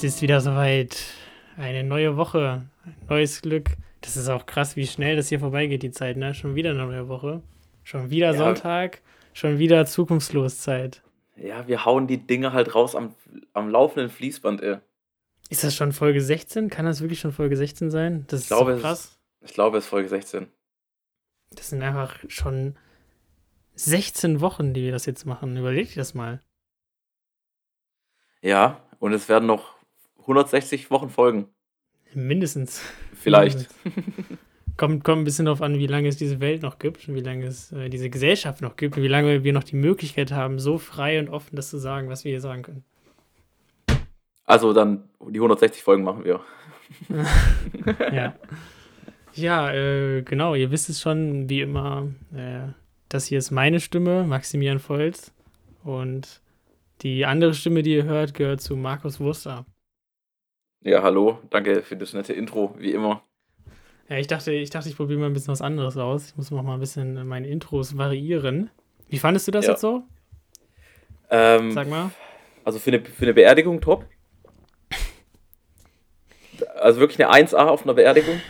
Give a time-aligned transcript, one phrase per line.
[0.00, 1.04] Es ist wieder soweit.
[1.58, 3.76] Eine neue Woche, ein neues Glück.
[4.00, 6.32] Das ist auch krass, wie schnell das hier vorbeigeht, die Zeit, ne?
[6.32, 7.42] Schon wieder eine neue Woche.
[7.84, 8.38] Schon wieder Ja.
[8.38, 9.02] Sonntag.
[9.34, 11.02] Schon wieder Zukunftsloszeit.
[11.36, 13.14] Ja, wir hauen die Dinge halt raus am,
[13.52, 14.78] am laufenden Fließband, ey.
[15.50, 16.70] Ist das schon Folge 16?
[16.70, 18.24] Kann das wirklich schon Folge 16 sein?
[18.28, 19.18] Das ist glaube, so krass.
[19.42, 20.46] Ich glaube, es ist Folge 16.
[21.50, 22.74] Das sind einfach schon
[23.74, 25.58] 16 Wochen, die wir das jetzt machen.
[25.58, 26.40] Überleg dir das mal.
[28.40, 29.78] Ja, und es werden noch
[30.20, 31.46] 160 Wochen folgen.
[32.14, 32.82] Mindestens.
[33.14, 33.68] Vielleicht.
[34.76, 37.20] Kommt, kommt ein bisschen darauf an, wie lange es diese Welt noch gibt und wie
[37.20, 40.58] lange es äh, diese Gesellschaft noch gibt und wie lange wir noch die Möglichkeit haben,
[40.58, 42.84] so frei und offen das zu sagen, was wir hier sagen können.
[44.46, 46.40] Also dann die 160 Folgen machen wir.
[48.12, 48.34] Ja.
[49.34, 52.72] Ja, äh, genau, ihr wisst es schon, wie immer, äh,
[53.08, 55.32] das hier ist meine Stimme, Maximilian Volz.
[55.84, 56.40] Und
[57.02, 59.66] die andere Stimme, die ihr hört, gehört zu Markus Wurster.
[60.82, 61.38] Ja, hallo.
[61.50, 63.22] Danke für das nette Intro, wie immer.
[64.08, 66.28] Ja, ich dachte, ich dachte, ich probiere mal ein bisschen was anderes aus.
[66.30, 68.70] Ich muss noch mal ein bisschen meine Intros variieren.
[69.08, 69.72] Wie fandest du das Ja.
[69.72, 70.02] jetzt so?
[71.30, 72.10] Ähm, Sag mal.
[72.64, 74.04] also für eine, für eine Beerdigung top.
[76.76, 78.40] Also wirklich eine 1A auf einer Beerdigung.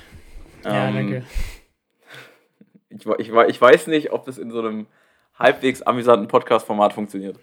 [0.65, 1.25] Ja, Ähm, danke.
[2.91, 4.87] Ich, ich, ich weiß nicht, ob das in so einem
[5.39, 7.39] halbwegs amüsanten Podcast-Format funktioniert.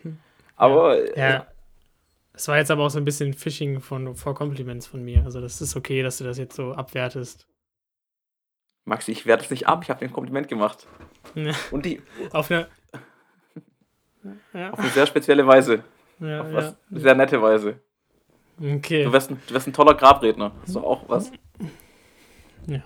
[0.55, 1.47] Aber äh, Ja.
[2.37, 5.23] Es war jetzt aber auch so ein bisschen Phishing von vor Compliments von mir.
[5.25, 7.47] Also das ist okay, dass du das jetzt so abwertest.
[8.85, 9.81] Maxi, ich werde es nicht ab.
[9.83, 10.85] Ich habe dir ein Kompliment gemacht.
[11.33, 11.53] Ja.
[11.71, 12.67] Und die Auf eine.
[14.53, 15.83] Ja, auf eine sehr spezielle Weise.
[16.19, 16.53] ja, Auf ja.
[16.53, 17.79] was, sehr nette Weise.
[18.59, 19.05] Okay.
[19.05, 20.51] Du wirst, ein, du wirst ein toller Grabredner.
[20.65, 21.31] Ist doch auch was.
[22.65, 22.83] Ja.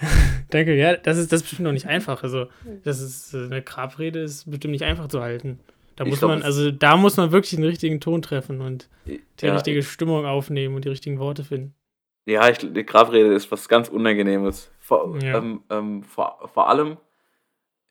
[0.50, 2.22] Danke, ja, das ist, das ist bestimmt noch nicht einfach.
[2.22, 2.46] Also,
[2.84, 5.58] das ist äh, eine Grabrede ist bestimmt nicht einfach zu halten.
[6.00, 9.20] Da muss glaub, man, also da muss man wirklich den richtigen Ton treffen und die
[9.42, 11.74] Ja, richtige Stimmung aufnehmen und die richtigen Worte finden.
[12.24, 14.70] Ja, ich, die Grabrede ist was ganz Unangenehmes.
[14.78, 15.36] Vor, Ja.
[15.38, 16.96] ähm, ähm, vor, vor allem,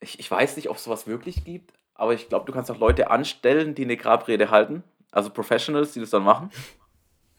[0.00, 2.78] ich, ich weiß nicht, ob es sowas wirklich gibt, aber ich glaube, du kannst auch
[2.80, 4.82] Leute anstellen, die eine Grabrede halten.
[5.12, 6.50] Also Professionals, die das dann machen.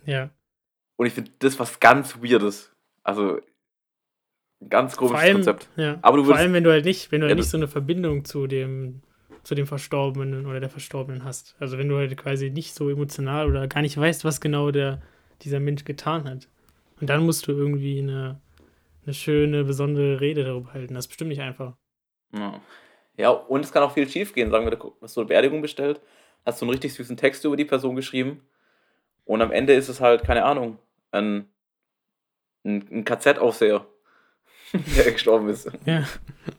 [0.05, 0.29] Ja.
[0.95, 2.71] Und ich finde das was ganz Weirdes.
[3.03, 3.41] Also,
[4.61, 5.69] ein ganz Vor komisches allem, Konzept.
[5.75, 7.41] ja, Aber du vor würdest- allem, wenn du halt nicht, wenn du Ja, halt du-
[7.41, 9.01] nicht so eine Verbindung zu dem,
[9.43, 11.55] zu dem Verstorbenen oder der Verstorbenen hast.
[11.59, 15.01] Also wenn du halt quasi nicht so emotional oder gar nicht weißt, was genau der,
[15.41, 16.47] dieser Mensch getan hat.
[16.99, 18.39] Und dann musst du irgendwie eine,
[19.05, 20.93] eine schöne, besondere Rede darüber halten.
[20.93, 21.73] Das ist bestimmt nicht einfach.
[22.33, 22.61] Ja.
[23.17, 24.51] ja, und es kann auch viel schief gehen.
[24.51, 25.99] Sagen wir, du hast so eine Beerdigung bestellt,
[26.45, 28.41] hast so einen richtig süßen Text über die Person geschrieben
[29.25, 30.77] und am Ende ist es halt, keine Ahnung,
[31.11, 31.47] ein,
[32.63, 33.85] ein, ein KZ-Aufseher,
[34.97, 35.69] der gestorben ist.
[35.85, 36.03] Ja.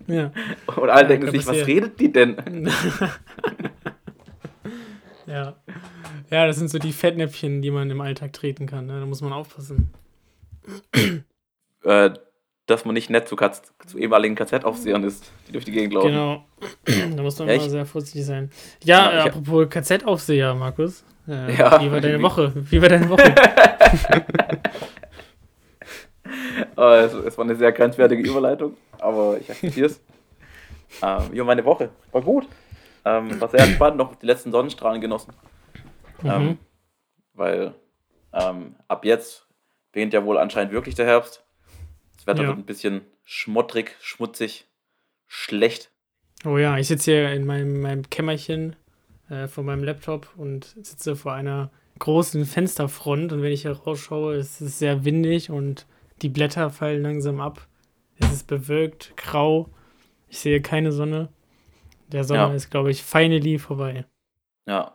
[0.07, 0.33] Ja.
[0.67, 2.37] Und alle Ja, denken sich, was redet die denn?
[5.27, 5.57] ja.
[6.31, 8.87] Ja, das sind so die Fettnäpfchen, die man im Alltag treten kann.
[8.87, 9.01] Ne?
[9.01, 9.93] Da muss man aufpassen.
[11.85, 12.11] äh,
[12.67, 16.09] dass man nicht nett zu, KZ, zu ehemaligen KZ-Aufsehern ist, die durch die Gegend laufen.
[16.13, 16.45] Genau.
[17.17, 18.51] da muss man Ja, immer sehr vorsichtig sein.
[18.85, 21.05] Ja, Genau, ich- apropos KZ-Aufseher, Markus.
[21.29, 22.53] Äh, Ja, wie war deine Woche?
[22.71, 23.35] Wie war deine Woche?
[26.77, 30.01] Äh, es, war eine sehr grenzwertige Überleitung, aber ich akzeptiere es.
[31.03, 32.49] ähm, ja, meine Woche war gut.
[33.05, 35.33] Ähm, war sehr entspannt, noch die letzten Sonnenstrahlen genossen.
[36.25, 36.59] Ähm, Mhm.
[37.35, 37.75] weil
[38.33, 39.47] ähm, ab jetzt
[39.91, 41.45] beginnt ja wohl anscheinend wirklich der Herbst.
[42.17, 42.49] Das Wetter Ja.
[42.49, 44.69] wird ein bisschen schmottrig, schmutzig,
[45.27, 45.91] schlecht.
[46.45, 48.77] Oh ja, ich sitze hier in meinem, meinem Kämmerchen
[49.31, 54.37] äh, vor meinem Laptop und sitze vor einer großen Fensterfront und wenn ich hier rausschaue,
[54.37, 55.87] ist es sehr windig und
[56.23, 57.67] die Blätter fallen langsam ab.
[58.19, 59.69] Es ist bewölkt, grau.
[60.29, 61.29] Ich sehe keine Sonne.
[62.09, 62.55] Der Sommer Ja.
[62.55, 64.05] ist, glaube ich, finally vorbei.
[64.67, 64.93] Ja,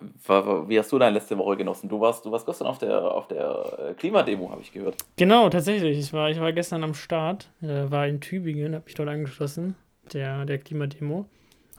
[0.68, 1.90] wie hast du deine letzte Woche genossen?
[1.90, 4.96] Du warst, du warst gestern auf der, auf der äh, Klimademo, habe ich gehört.
[5.18, 5.98] Genau, tatsächlich.
[6.00, 9.76] Ich war, ich war gestern am Start, äh, war in Tübingen, habe mich dort angeschlossen,
[10.14, 11.26] der, der Klimademo.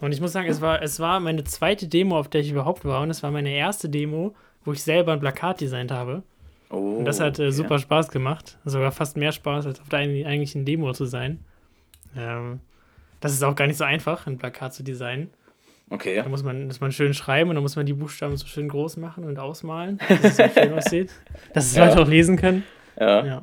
[0.02, 2.84] Und ich muss sagen, es war, es war meine zweite Demo, auf der ich überhaupt
[2.84, 3.00] war.
[3.00, 4.34] Und es war meine erste Demo,
[4.64, 6.22] wo ich selber ein Plakat designt habe.
[6.70, 8.58] Oh, Und das hat äh, super Spaß gemacht.
[8.64, 11.38] Sogar fast mehr Spaß, als auf der eig- eigentlichen Demo zu sein.
[12.16, 12.60] Ähm,
[13.20, 15.30] das ist auch gar nicht so einfach, ein Plakat zu designen.
[15.90, 16.16] Okay.
[16.22, 18.68] Da muss man, muss man schön schreiben und dann muss man die Buchstaben so schön
[18.68, 21.10] groß machen und ausmalen, dass es so schön aussieht.
[21.54, 21.86] Dass es Ja.
[21.86, 22.64] Leute auch lesen können.
[23.00, 23.24] Ja.
[23.24, 23.42] Ja.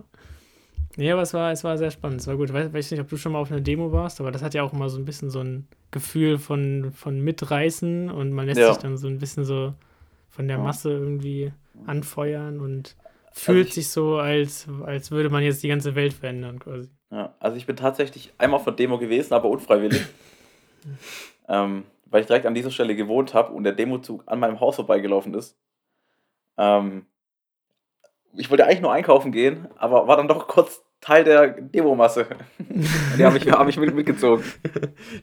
[0.97, 2.21] Nee, aber es war, es war sehr spannend.
[2.21, 2.49] Es war gut.
[2.49, 4.53] Ich weiß, weiß nicht, ob du schon mal auf einer Demo warst, aber das hat
[4.53, 8.59] ja auch immer so ein bisschen so ein Gefühl von, von Mitreißen und man lässt
[8.61, 8.69] Ja.
[8.73, 9.73] sich dann so ein bisschen so
[10.29, 10.63] von der Ja.
[10.63, 11.51] Masse irgendwie
[11.87, 12.95] anfeuern und
[13.37, 16.89] fühlt ich- sich so, als, als würde man jetzt die ganze Welt verändern quasi.
[17.11, 20.05] Ja, also ich bin tatsächlich einmal auf einer Demo gewesen, aber unfreiwillig.
[21.47, 24.75] ähm, weil ich direkt an dieser Stelle gewohnt habe und der Demozug an meinem Haus
[24.75, 25.57] vorbeigelaufen ist.
[26.57, 27.05] Ähm,
[28.37, 32.25] ich wollte eigentlich nur einkaufen gehen, aber war dann doch kurz Teil der Demomasse.
[33.17, 34.43] die haben mich, haben mich mit, mitgezogen.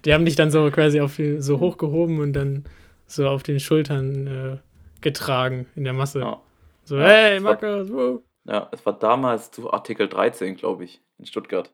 [0.04, 2.64] Die haben dich dann so quasi auf so hochgehoben und dann
[3.06, 4.56] so auf den Schultern äh,
[5.00, 6.20] getragen in der Masse.
[6.20, 6.40] Ja.
[6.84, 8.22] So, ja, hey, Markus, wow.
[8.44, 11.72] Ja, es war damals zu Artikel 13, glaube ich, in Stuttgart.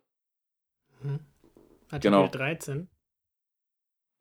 [1.03, 1.21] Hm.
[1.91, 2.29] Artikel genau.
[2.29, 2.89] 13?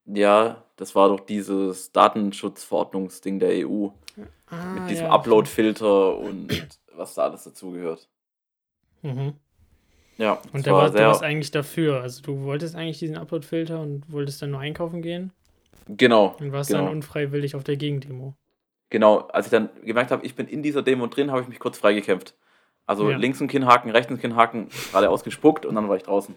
[0.06, 3.90] Ja, das war doch dieses Datenschutzverordnungsding der EU.
[4.50, 8.08] Ah, mit diesem ja, Upload-Filter und was da alles dazugehört.
[9.02, 9.34] Mhm.
[10.18, 11.12] Ja, und da war, sehr...
[11.12, 12.02] du eigentlich dafür.
[12.02, 15.32] Also du wolltest eigentlich diesen Upload-Filter und wolltest dann nur einkaufen gehen.
[15.88, 16.36] Genau.
[16.40, 16.86] Und warst genau.
[16.86, 18.36] dann unfreiwillig auf der Gegendemo.
[18.90, 21.60] Genau, als ich dann gemerkt habe, ich bin in dieser Demo drin, habe ich mich
[21.60, 22.36] kurz freigekämpft.
[22.86, 23.18] Also ja.
[23.18, 26.36] links ein Kinnhaken, rechts ein Kinnhaken, gerade ausgespuckt und dann war ich draußen.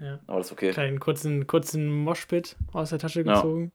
[0.00, 0.18] Ja.
[0.26, 0.70] Aber das ist okay.
[0.70, 3.72] Kleinen kurzen, kurzen Moshpit aus der Tasche gezogen.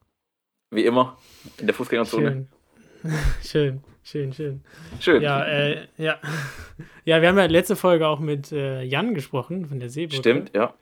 [0.70, 0.76] Ja.
[0.76, 1.18] Wie immer,
[1.58, 2.46] in der Fußgängerzone.
[3.02, 3.12] Schön.
[3.42, 4.64] schön, schön, schön.
[5.00, 5.22] Schön.
[5.22, 6.18] Ja, äh, ja.
[7.04, 10.22] ja, wir haben ja letzte Folge auch mit äh, Jan gesprochen von der Seebrücke.
[10.22, 10.72] Stimmt, ja.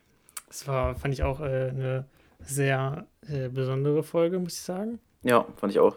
[0.48, 2.04] Das war, fand ich auch äh, eine
[2.40, 5.00] sehr äh, besondere Folge, muss ich sagen.
[5.22, 5.96] Ja, fand ich auch.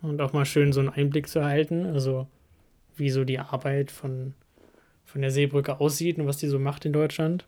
[0.00, 2.26] Und auch mal schön so einen Einblick zu erhalten, also
[2.96, 4.34] wie so die Arbeit von,
[5.04, 7.46] von der Seebrücke aussieht und was die so macht in Deutschland.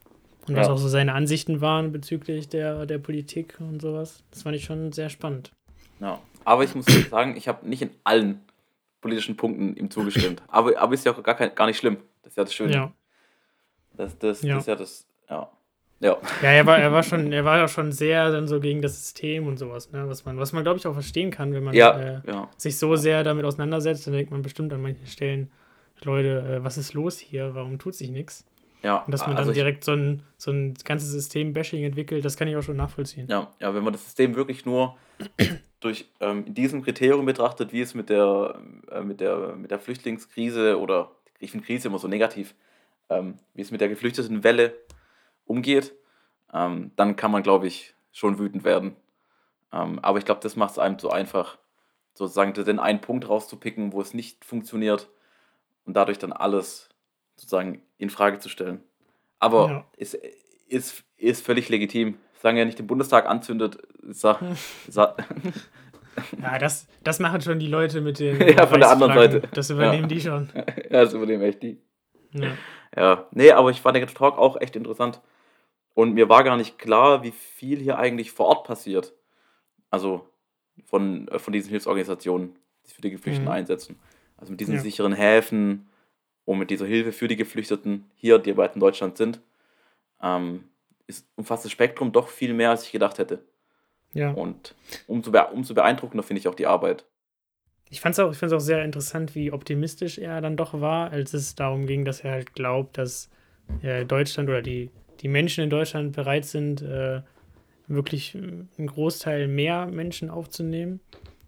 [0.48, 0.62] Und ja.
[0.62, 4.24] was auch so seine Ansichten waren bezüglich der, der Politik und sowas.
[4.30, 5.52] Das fand ich schon sehr spannend.
[6.00, 8.40] Ja, aber ich muss sagen, ich habe nicht in allen
[9.00, 10.42] politischen Punkten ihm zugestimmt.
[10.48, 11.98] aber, aber ist ja auch gar, kein, gar nicht schlimm.
[12.22, 12.72] Das ist ja das Schöne.
[12.72, 12.92] Ja.
[13.96, 14.54] Das, das, ja.
[14.54, 15.50] das ist ja das, ja.
[16.00, 16.16] Ja.
[16.42, 18.98] ja, er war, er war schon, er war ja schon sehr dann so gegen das
[18.98, 20.08] System und sowas, ne?
[20.08, 22.48] Was man, was man, glaube ich, auch verstehen kann, wenn man ja, äh, ja.
[22.56, 25.50] sich so sehr damit auseinandersetzt, dann denkt man bestimmt an manchen Stellen,
[26.02, 27.54] Leute, äh, was ist los hier?
[27.54, 28.46] Warum tut sich nichts?
[28.82, 28.98] Ja.
[28.98, 32.48] Und dass man also dann direkt so ein, so ein ganzes System-Bashing entwickelt, das kann
[32.48, 33.26] ich auch schon nachvollziehen.
[33.28, 34.96] Ja, ja, wenn man das System wirklich nur
[35.80, 38.58] durch ähm, diesem Kriterium betrachtet, wie es mit der,
[38.90, 42.54] äh, mit der, mit der Flüchtlingskrise oder ich finde Krise immer so negativ,
[43.10, 44.74] ähm, wie es mit der geflüchteten Welle
[45.50, 45.94] umgeht,
[46.54, 48.96] ähm, dann kann man, glaube ich, schon wütend werden.
[49.72, 51.58] Ähm, aber ich glaube, das macht es einem so einfach,
[52.14, 55.08] sozusagen den einen Punkt rauszupicken, wo es nicht funktioniert
[55.84, 56.88] und dadurch dann alles
[57.36, 58.82] sozusagen in Frage zu stellen.
[59.38, 59.84] Aber ja.
[59.96, 60.14] ist,
[60.68, 62.18] ist, ist völlig legitim.
[62.40, 64.40] Sagen ja nicht den Bundestag anzündet, sag,
[64.88, 65.16] sag
[66.42, 68.40] Ja, das, das machen schon die Leute mit den.
[68.56, 69.42] ja, von der anderen Seite.
[69.52, 70.08] Das übernehmen ja.
[70.08, 70.48] die schon.
[70.54, 71.80] Ja, das übernehmen echt die.
[72.32, 72.52] Ja.
[72.96, 73.26] ja.
[73.30, 75.20] Nee, aber ich fand den Talk auch echt interessant.
[76.00, 79.12] Und mir war gar nicht klar, wie viel hier eigentlich vor Ort passiert.
[79.90, 80.26] Also
[80.86, 83.54] von, äh, von diesen Hilfsorganisationen, die sich für die Geflüchteten mhm.
[83.54, 83.98] einsetzen.
[84.38, 84.80] Also mit diesen ja.
[84.80, 85.90] sicheren Häfen
[86.46, 89.42] und mit dieser Hilfe für die Geflüchteten hier, die weit in Deutschland sind,
[90.22, 90.70] ähm,
[91.06, 93.44] ist, umfasst das Spektrum doch viel mehr, als ich gedacht hätte.
[94.14, 94.30] Ja.
[94.30, 94.74] Und
[95.06, 97.04] umso, umso beeindruckender finde ich auch die Arbeit.
[97.90, 101.56] Ich fand es auch, auch sehr interessant, wie optimistisch er dann doch war, als es
[101.56, 103.28] darum ging, dass er halt glaubt, dass
[103.82, 107.22] äh, Deutschland oder die, die Menschen in Deutschland bereit sind, äh,
[107.86, 111.00] wirklich einen Großteil mehr Menschen aufzunehmen.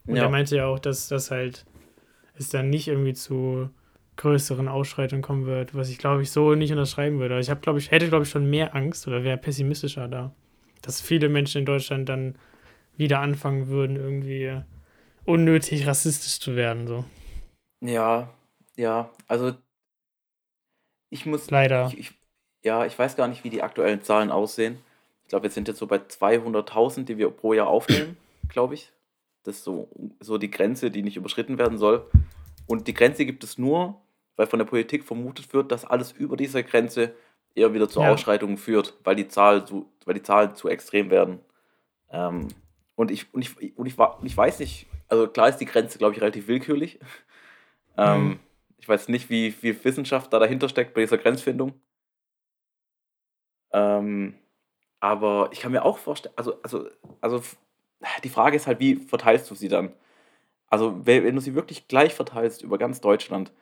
[0.06, 0.24] Und ja.
[0.24, 1.64] er meinte ja auch, dass das halt
[2.34, 3.70] es dann nicht irgendwie zu
[4.16, 7.38] größeren Ausschreitungen kommen wird, was ich glaube ich so nicht unterschreiben würde.
[7.38, 10.34] Ich habe glaube ich hätte glaube ich schon mehr Angst oder wäre pessimistischer da,
[10.82, 12.36] dass viele Menschen in Deutschland dann
[12.96, 14.60] wieder anfangen würden irgendwie
[15.24, 17.04] unnötig rassistisch zu werden so.
[17.80, 18.32] Ja,
[18.76, 19.54] ja, also
[21.08, 22.21] ich muss leider ich, ich,
[22.62, 24.78] ja, ich weiß gar nicht, wie die aktuellen Zahlen aussehen.
[25.22, 28.16] Ich glaube, wir sind jetzt so bei 200.000, die wir pro Jahr aufnehmen,
[28.48, 28.92] glaube ich.
[29.44, 29.88] Das ist so,
[30.20, 32.06] so die Grenze, die nicht überschritten werden soll.
[32.66, 34.00] Und die Grenze gibt es nur,
[34.36, 37.14] weil von der Politik vermutet wird, dass alles über dieser Grenze
[37.54, 38.10] eher wieder zu ja.
[38.10, 41.40] Ausschreitungen führt, weil die, Zahl zu, weil die Zahlen zu extrem werden.
[42.10, 42.48] Ähm,
[42.94, 45.98] und, ich, und, ich, und, ich, und ich weiß nicht, also klar ist die Grenze,
[45.98, 46.98] glaube ich, relativ willkürlich.
[47.96, 48.40] Ähm, mhm.
[48.78, 51.74] Ich weiß nicht, wie viel Wissenschaft da dahinter steckt bei dieser Grenzfindung.
[53.72, 54.34] Ähm,
[55.00, 56.88] aber ich kann mir auch vorstellen, also, also,
[57.20, 57.42] also
[58.22, 59.92] die Frage ist halt, wie verteilst du sie dann?
[60.68, 63.52] Also, wenn du sie wirklich gleich verteilst über ganz Deutschland,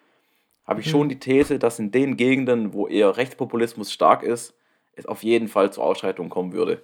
[0.64, 0.90] habe ich mhm.
[0.90, 4.54] schon die These, dass in den Gegenden, wo eher Rechtspopulismus stark ist,
[4.92, 6.82] es auf jeden Fall zu Ausschreitungen kommen würde.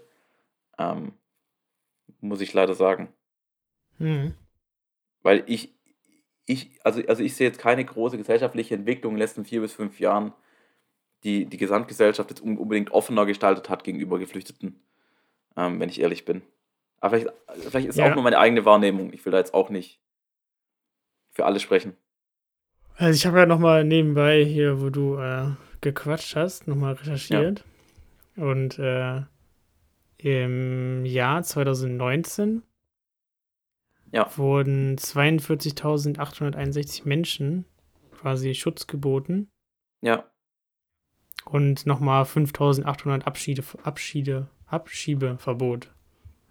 [0.79, 1.13] Ähm,
[2.21, 3.13] muss ich leider sagen.
[3.99, 4.35] Mhm.
[5.23, 5.75] Weil ich,
[6.47, 9.73] ich, also, also ich sehe jetzt keine große gesellschaftliche Entwicklung in den letzten vier bis
[9.73, 10.33] fünf Jahren,
[11.25, 14.81] die die Gesamtgesellschaft jetzt unbedingt offener gestaltet hat gegenüber Geflüchteten,
[15.57, 16.43] ähm, wenn ich ehrlich bin.
[17.01, 17.37] Aber vielleicht,
[17.69, 18.11] vielleicht ist ja.
[18.11, 19.13] auch nur meine eigene Wahrnehmung.
[19.13, 20.01] Ich will da jetzt auch nicht
[21.31, 21.97] für alle sprechen.
[22.97, 25.51] Also ich habe ja nochmal nebenbei hier, wo du äh,
[25.83, 27.65] gequatscht hast, nochmal recherchiert.
[28.37, 28.45] Ja.
[28.45, 29.23] Und äh,
[30.19, 32.63] im Jahr 2019
[34.13, 34.31] ja.
[34.37, 37.67] wurden 42.861 Menschen
[38.13, 39.51] quasi Schutz geboten
[40.01, 40.25] Ja.
[41.47, 45.91] Und nochmal 5800 Abschiede, Abschiede, Abschiebeverbot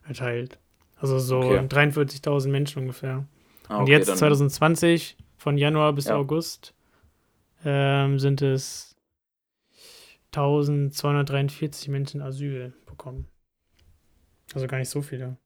[0.08, 0.60] erteilt.
[0.98, 1.60] Also so Okay.
[1.68, 3.28] 43.000 Menschen ungefähr.
[3.68, 6.16] Ah, Und okay, jetzt dann- 2020, von Januar bis Ja.
[6.16, 6.74] August,
[7.66, 8.96] ähm, sind es
[10.32, 13.28] 1243 Menschen Asyl bekommen.
[14.54, 15.38] Also gar nicht so viele.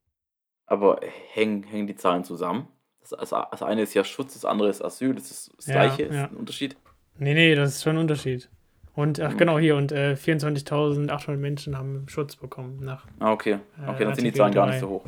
[0.66, 1.00] Aber
[1.34, 2.68] hängen, hängen die Zahlen zusammen?
[3.02, 5.16] Das, also, das eine ist ja Schutz, das andere ist Asyl.
[5.16, 6.26] Das ist das Ja, gleiche, ist ja.
[6.28, 6.78] ein Unterschied.
[7.18, 8.50] Nee, nee, das ist schon ein Unterschied.
[8.96, 9.38] Und ach Mhm.
[9.38, 13.06] genau hier, und äh, 24.800 Menschen haben Schutz bekommen nach.
[13.20, 13.54] Ah, okay.
[13.54, 15.06] Äh, Okay, dann sind die Zahlen gar nicht so hoch.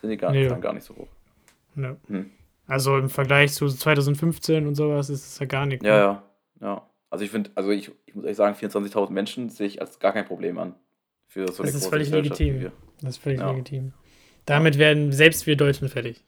[0.00, 0.48] Sind die gar, Nee.
[0.48, 1.08] Zahlen gar nicht so hoch.
[1.74, 1.96] Ne.
[2.08, 2.30] Hm.
[2.66, 5.84] Also im Vergleich zu 2015 und sowas ist es ja gar nichts.
[5.84, 6.00] Ja, ne?
[6.00, 6.22] ja,
[6.68, 6.86] ja.
[7.10, 10.12] Also ich finde, also ich, ich muss ehrlich sagen, 24.000 Menschen sehe ich als gar
[10.12, 10.74] kein Problem an.
[11.26, 12.70] Für so eine Das ist völlig legitim.
[13.02, 13.50] Das ist völlig Ja.
[13.50, 13.92] legitim.
[14.46, 16.24] Damit werden selbst wir Deutschen fertig.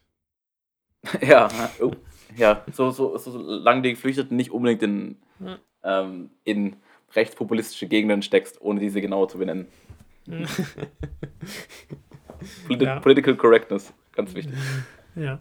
[1.21, 1.49] ja,
[1.81, 1.93] oh,
[2.37, 5.59] ja, so, so, so, solange die Geflüchteten nicht unbedingt in, Ja.
[5.85, 6.77] Ähm, in
[7.15, 9.67] rechtspopulistische Gegenden steckst, ohne diese genauer zu benennen.
[12.67, 13.01] Politi Ja.
[13.01, 14.55] Political Correctness, ganz wichtig.
[15.15, 15.41] ja.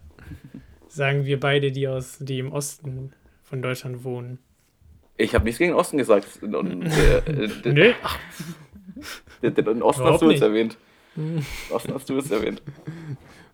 [0.88, 4.38] Sagen wir beide, die aus, die im Osten von Deutschland wohnen.
[5.18, 6.28] Ich habe nichts gegen den Osten gesagt.
[6.44, 7.94] Und, äh, äh, Nö.
[9.42, 10.44] den, den Osten Überhaupt hast du jetzt nicht.
[10.44, 10.78] erwähnt.
[11.16, 12.62] Den Osten hast du jetzt erwähnt.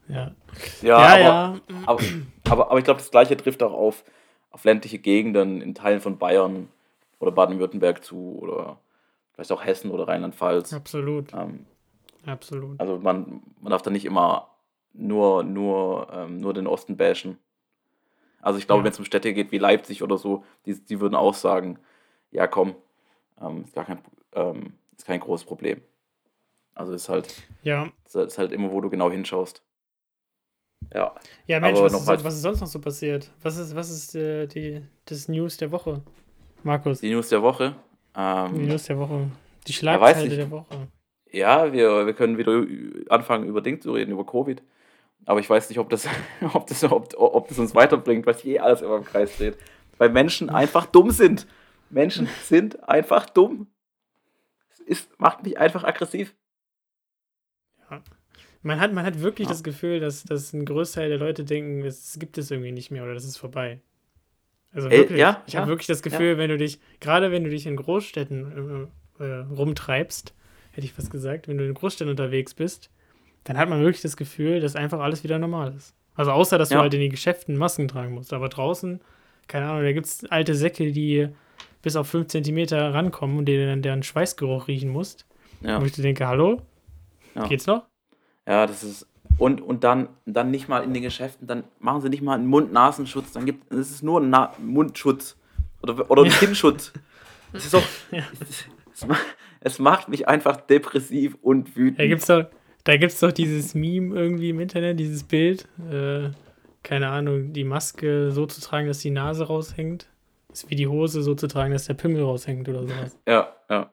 [0.08, 0.34] Ja.
[0.82, 1.60] Ja, Ja, aber, ja.
[1.86, 2.04] Aber,
[2.50, 4.04] aber, aber ich glaube, das Gleiche trifft auch auf,
[4.52, 6.70] auf ländliche Gegenden in Teilen von Bayern
[7.20, 8.80] oder Baden-Württemberg zu oder
[9.34, 10.74] vielleicht auch Hessen oder Rheinland-Pfalz.
[10.74, 11.34] Absolut.
[11.34, 11.66] Ähm,
[12.26, 12.80] Absolut.
[12.80, 14.50] also man, man darf da nicht immer
[14.94, 17.38] nur, nur, ähm, nur den Osten bashen.
[18.42, 18.86] Also ich glaube, Ja.
[18.86, 21.80] wenn es um Städte geht wie Leipzig oder so, die, die würden auch sagen,
[22.32, 22.76] ja komm,
[23.42, 24.00] ähm, ist gar kein,
[24.34, 25.82] ähm, ist kein großes Problem.
[26.74, 27.34] Also ist halt,
[27.64, 27.90] Ja.
[28.06, 29.64] ist halt immer, wo du genau hinschaust.
[30.94, 31.14] Ja,
[31.46, 33.32] Ja, Mensch, was ist, was ist sonst noch so passiert?
[33.42, 36.02] Was ist, was ist äh, die, das News der Woche?
[36.64, 37.76] Markus, die News der Woche.
[38.16, 39.32] die Ähm, News der Woche.
[39.68, 40.88] Die Schlagzeile der Woche.
[41.32, 42.66] Ja, wir, wir können wieder
[43.14, 44.62] anfangen, über Ding zu reden, über Covid.
[45.26, 46.08] Aber ich weiß nicht, ob das,
[46.54, 49.58] ob das, ob, ob das uns weiterbringt, weil sich eh alles immer im Kreis dreht.
[49.98, 51.46] Weil Menschen einfach dumm sind.
[51.90, 53.68] Menschen sind einfach dumm.
[54.72, 56.34] Es ist, macht mich einfach aggressiv.
[58.62, 59.54] Man hat, man hat wirklich Ja.
[59.54, 63.04] das Gefühl, dass, dass ein Großteil der Leute denken, es gibt es irgendwie nicht mehr
[63.04, 63.82] oder das ist vorbei.
[64.74, 65.20] Also Äh, wirklich.
[65.20, 67.76] ja, ich ja, habe wirklich das Gefühl, wenn du dich, gerade wenn du dich in
[67.76, 68.88] Großstädten
[69.20, 70.34] äh, äh, rumtreibst,
[70.72, 72.90] hätte ich was gesagt, wenn du in Großstädten unterwegs bist,
[73.46, 75.96] dann hat man wirklich das Gefühl, dass einfach alles wieder normal ist.
[76.16, 76.82] Also außer, dass du Ja.
[76.82, 78.34] halt in den Geschäften Masken tragen musst.
[78.34, 79.00] Aber draußen,
[79.48, 81.30] keine Ahnung, da gibt es alte Säcke, die
[81.82, 85.26] bis auf 5 Zentimeter rankommen und dir dann deren Schweißgeruch riechen musst.
[85.62, 86.62] Ja, Wo ich dir denke, hallo,
[87.36, 87.48] Ja.
[87.48, 87.86] geht's noch?
[88.48, 89.08] ja das ist.
[89.40, 92.48] Und, und dann, dann nicht mal in den Geschäften, dann machen sie nicht mal einen
[92.48, 95.38] Mund-Nasenschutz, dann gibt es ist nur ein Na Mundschutz
[95.82, 96.38] oder, oder ein Ja.
[96.38, 96.92] Kinnschutz.
[97.54, 97.82] Es ist doch.
[98.12, 98.24] Ja.
[98.42, 99.18] Es, es, ma-
[99.62, 101.98] es macht mich einfach depressiv und wütend.
[102.00, 102.46] Da gibt's doch,
[102.84, 105.68] da gibt's doch dieses Meme irgendwie im Internet, dieses Bild.
[105.92, 106.30] Äh,
[106.84, 110.08] keine Ahnung, die Maske so zu tragen, dass die Nase raushängt.
[110.54, 113.18] Ist wie die Hose so zu tragen, dass der Pimmel raushängt oder sowas.
[113.28, 113.90] Ja, ja.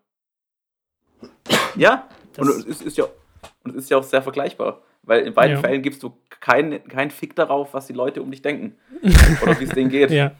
[1.76, 3.04] Ja, Das- und es ist ja,
[3.64, 4.82] und es ist ja auch sehr vergleichbar.
[5.06, 5.62] Weil in beiden Ja.
[5.62, 8.76] Fällen gibst du keinen kein Fick darauf, was die Leute um dich denken.
[9.42, 10.10] Oder wie es denen geht.
[10.10, 10.36] Ja.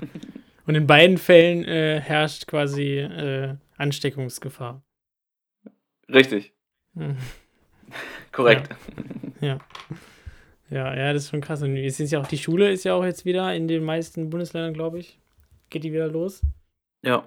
[0.67, 4.83] Und in beiden Fällen äh, herrscht quasi äh, Ansteckungsgefahr.
[6.13, 6.53] Richtig,
[6.97, 7.17] Hm.
[8.33, 8.69] korrekt.
[9.41, 9.59] Ja.
[10.69, 11.63] Ja, ja, das ist schon krass.
[11.63, 14.31] Und es ist ja auch, die Schule ist ja auch jetzt wieder in den meisten
[14.31, 15.19] Bundesländern, glaube ich.
[15.71, 16.43] Geht die wieder los.
[17.05, 17.25] Ja,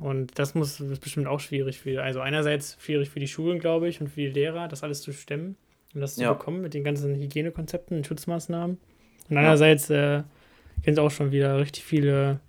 [0.00, 3.60] Und das muss das ist bestimmt auch schwierig für, also einerseits schwierig für die Schulen,
[3.60, 5.56] glaube ich, und für die Lehrer, das alles zu stemmen
[5.94, 6.32] und das zu Ja.
[6.32, 8.78] bekommen mit den ganzen Hygienekonzepten und Schutzmaßnahmen.
[9.28, 10.22] Und andererseits äh,
[10.84, 12.40] sind auch schon wieder richtig viele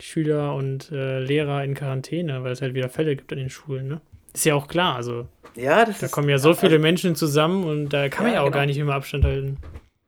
[0.00, 3.88] Schüler und äh, Lehrer in Quarantäne, weil es halt wieder Fälle gibt an den Schulen,
[3.88, 4.00] ne?
[4.34, 5.26] Ist ja auch klar, also
[5.56, 8.32] ja das da ist, kommen ja so viele also- Menschen zusammen und da kann man
[8.32, 8.56] Ja, ja auch genau.
[8.58, 9.56] gar nicht immer Abstand halten.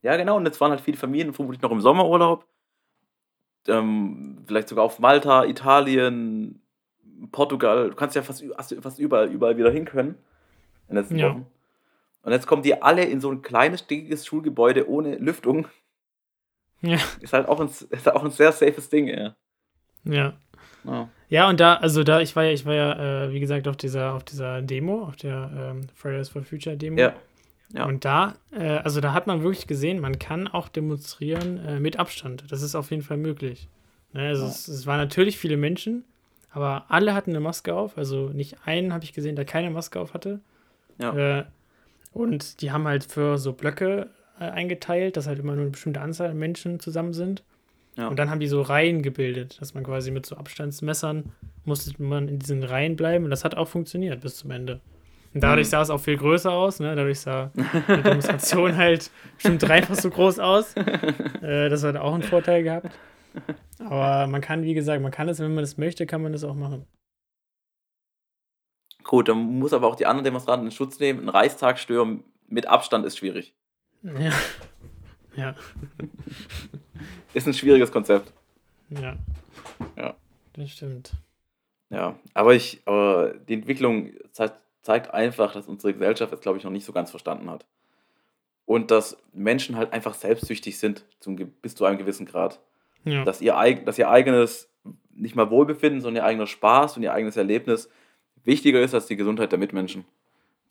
[0.02, 0.36] Ja, genau.
[0.36, 2.46] Und jetzt waren halt viele Familien vermutlich noch im Sommerurlaub.
[3.68, 6.60] Ähm, vielleicht sogar auf Malta, Italien,
[7.32, 7.90] Portugal.
[7.90, 8.44] Du kannst ja fast,
[8.80, 10.14] fast überall, überall wieder hin können.
[10.88, 11.30] In den letzten Ja.
[11.30, 11.46] Wochen.
[12.22, 15.66] Und jetzt kommen die alle in so ein kleines, stickiges Schulgebäude ohne Lüftung.
[16.82, 16.98] Ja.
[17.20, 19.34] Ist halt auch ein, ist auch ein sehr safes Ding, ja.
[20.04, 20.34] Ja.
[20.84, 21.08] ja.
[21.28, 23.76] Ja, und da, also da, ich war ja, ich war ja, äh, wie gesagt, auf
[23.76, 26.98] dieser, auf dieser Demo, auf der ähm, Fridays for Future Demo.
[26.98, 27.14] Ja.
[27.72, 27.84] Ja.
[27.86, 31.98] Und da, äh, also da hat man wirklich gesehen, man kann auch demonstrieren äh, mit
[31.98, 32.50] Abstand.
[32.50, 33.68] Das ist auf jeden Fall möglich.
[34.12, 34.48] Ne, also Ja.
[34.50, 36.04] es, es waren natürlich viele Menschen,
[36.50, 37.96] aber alle hatten eine Maske auf.
[37.96, 40.40] Also nicht einen habe ich gesehen, der keine Maske auf hatte.
[40.98, 41.46] Ja.
[42.12, 46.00] Und die haben halt für so Blöcke äh, eingeteilt, dass halt immer nur eine bestimmte
[46.00, 47.42] Anzahl an Menschen zusammen sind.
[47.96, 48.08] Ja.
[48.08, 51.32] Und dann haben die so Reihen gebildet, dass man quasi mit so Abstandsmessern
[51.64, 54.80] musste man in diesen Reihen bleiben und das hat auch funktioniert bis zum Ende.
[55.34, 55.70] Und dadurch mhm.
[55.70, 56.96] sah es auch viel größer aus, ne?
[56.96, 60.74] Dadurch sah die Demonstration halt bestimmt dreifach so groß aus.
[60.76, 62.90] Äh, das hat auch einen Vorteil gehabt.
[63.78, 66.44] Aber man kann, wie gesagt, man kann es, wenn man es möchte, kann man das
[66.44, 66.84] auch machen.
[69.04, 71.20] Gut, dann muss aber auch die anderen Demonstranten in Schutz nehmen.
[71.20, 73.54] Ein Reichstag stören mit Abstand ist schwierig.
[74.02, 74.32] Ja.
[75.36, 75.54] Ja.
[77.34, 78.32] Ist ein schwieriges Konzept.
[78.90, 79.16] Ja.
[79.96, 80.14] Ja.
[80.54, 81.12] Das stimmt.
[81.90, 86.64] Ja, aber ich, aber die Entwicklung zeigt, zeigt einfach, dass unsere Gesellschaft es, glaube ich,
[86.64, 87.66] noch nicht so ganz verstanden hat.
[88.64, 92.60] Und dass Menschen halt einfach selbstsüchtig sind, zum, bis zu einem gewissen Grad.
[93.04, 93.24] Ja.
[93.24, 93.54] Dass, ihr,
[93.84, 94.70] dass ihr eigenes,
[95.12, 97.90] nicht mal Wohlbefinden, sondern ihr eigener Spaß und ihr eigenes Erlebnis
[98.44, 100.04] wichtiger ist als die Gesundheit der Mitmenschen.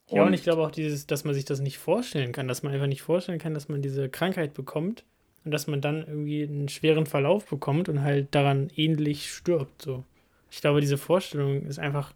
[0.08, 2.72] Ja, und ich glaube auch dieses, dass man sich das nicht vorstellen kann, dass man
[2.72, 5.04] einfach nicht vorstellen kann, dass man diese Krankheit bekommt
[5.44, 9.82] und dass man dann irgendwie einen schweren Verlauf bekommt und halt daran ähnlich stirbt.
[9.82, 10.04] So.
[10.50, 12.12] Ich glaube, diese Vorstellung ist einfach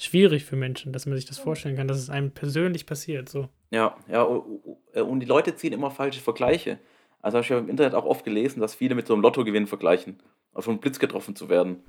[0.00, 3.28] schwierig für Menschen, dass man sich das vorstellen kann, dass es einem persönlich passiert.
[3.28, 3.48] So.
[3.70, 6.78] Ja, ja, und die Leute ziehen immer falsche Vergleiche.
[7.20, 10.20] Also habe ich im Internet auch oft gelesen, dass viele mit so einem Lottogewinn vergleichen,
[10.54, 11.82] auf einen Blitz getroffen zu werden.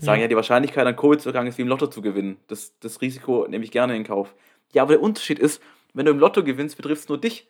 [0.00, 2.38] Sagen ja, ja die Wahrscheinlichkeit an Covid zu erkranken ist wie im Lotto zu gewinnen.
[2.48, 4.34] Das, das Risiko nehme ich gerne in Kauf.
[4.72, 7.48] Ja, aber der Unterschied ist, wenn du im Lotto gewinnst, betrifft es nur dich.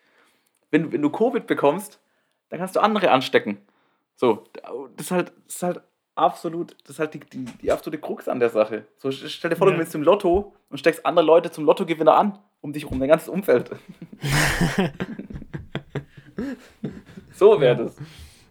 [0.71, 1.99] Wenn, wenn du Covid bekommst,
[2.49, 3.57] dann kannst du andere anstecken.
[4.15, 4.45] So,
[4.95, 5.81] das ist halt, das ist halt
[6.15, 8.85] absolut, das ist halt die, die, die absolute Krux an der Sache.
[8.97, 9.71] So, stell dir vor, ja.
[9.71, 13.09] du gewinnst im Lotto und steckst andere Leute zum Lottogewinner an, um dich rum, dein
[13.09, 13.71] ganzes Umfeld.
[17.33, 17.97] so wäre das.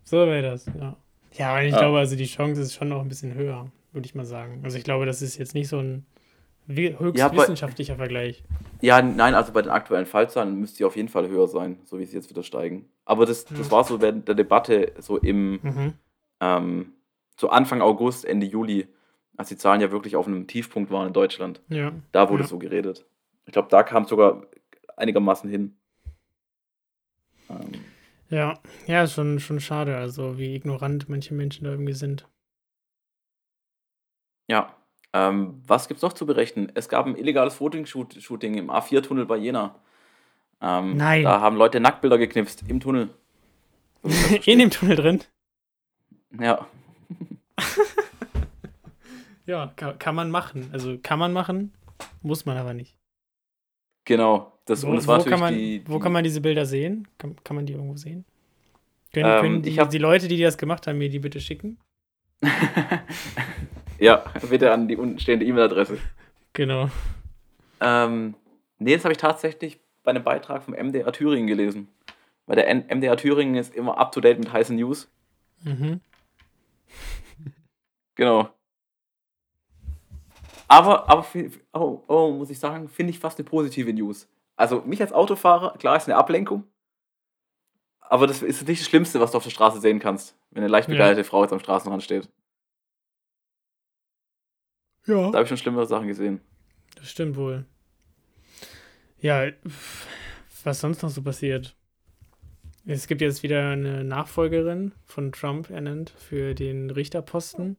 [0.04, 0.96] So wäre das, ja.
[1.32, 1.78] Ja, aber ich ja.
[1.78, 4.60] glaube, also die Chance ist schon noch ein bisschen höher, würde ich mal sagen.
[4.64, 6.06] Also ich glaube, das ist jetzt nicht so ein
[6.66, 8.42] höchst ja, wissenschaftlicher Vergleich.
[8.80, 11.98] Ja, nein, also bei den aktuellen Fallzahlen müsste sie auf jeden Fall höher sein, so
[11.98, 12.86] wie sie jetzt wieder steigen.
[13.04, 15.92] Aber das, das war so während der Debatte so im mhm.
[16.40, 16.92] ähm,
[17.36, 18.86] so Anfang August, Ende Juli,
[19.36, 21.60] als die Zahlen ja wirklich auf einem Tiefpunkt waren in Deutschland.
[21.68, 21.92] Ja.
[22.12, 22.48] Da wurde ja.
[22.48, 23.04] so geredet.
[23.46, 24.42] Ich glaube, da kam es sogar
[24.96, 25.76] einigermaßen hin.
[27.50, 27.72] Ähm.
[28.30, 32.26] Ja, ja, schon, schon schade, also wie ignorant manche Menschen da irgendwie sind.
[34.48, 34.74] Ja,
[35.14, 36.72] ähm, was gibt es noch zu berechnen?
[36.74, 39.76] Es gab ein illegales Fotoshooting im A4-Tunnel bei Jena.
[40.60, 41.22] Ähm, Nein.
[41.22, 43.10] Da haben Leute Nacktbilder geknipst im Tunnel.
[44.44, 45.20] In dem Tunnel drin?
[46.40, 46.66] Ja.
[49.46, 50.68] ja, kann, kann, man machen.
[50.72, 51.72] Also kann man machen,
[52.22, 52.98] muss man aber nicht.
[54.04, 54.58] Genau.
[54.64, 57.06] Das, wo, das wo, kann man, die, die, wo kann man diese Bilder sehen?
[57.18, 58.24] Kann, kann man die irgendwo sehen?
[59.12, 61.78] Können, ähm, können die, hab, die Leute, die das gemacht haben, mir die bitte schicken?
[64.04, 65.98] Ja, bitte an die untenstehende E-Mail-Adresse.
[66.52, 66.90] Genau.
[67.80, 68.34] Ähm,
[68.78, 71.88] nee, das habe ich tatsächlich bei einem Beitrag vom MDR Thüringen gelesen.
[72.44, 75.10] Weil der MDR Thüringen ist immer up to date mit heißen News.
[75.62, 76.00] Mhm.
[78.16, 78.48] Genau.
[80.68, 81.26] Aber, aber
[81.72, 84.28] oh, oh, muss ich sagen, finde ich fast eine positive News.
[84.54, 86.62] Also mich als Autofahrer, klar, ist eine Ablenkung.
[88.00, 90.70] Aber das ist nicht das Schlimmste, was du auf der Straße sehen kannst, wenn eine
[90.70, 91.24] leicht begleitete ja.
[91.24, 92.28] Frau jetzt am Straßenrand steht.
[95.06, 95.30] Ja.
[95.30, 96.40] Da habe ich schon schlimmere Sachen gesehen.
[96.96, 97.66] Das stimmt wohl.
[99.20, 99.50] Ja,
[100.64, 101.76] was sonst noch so passiert?
[102.86, 107.78] Es gibt jetzt wieder eine Nachfolgerin von Trump ernannt für den Richterposten.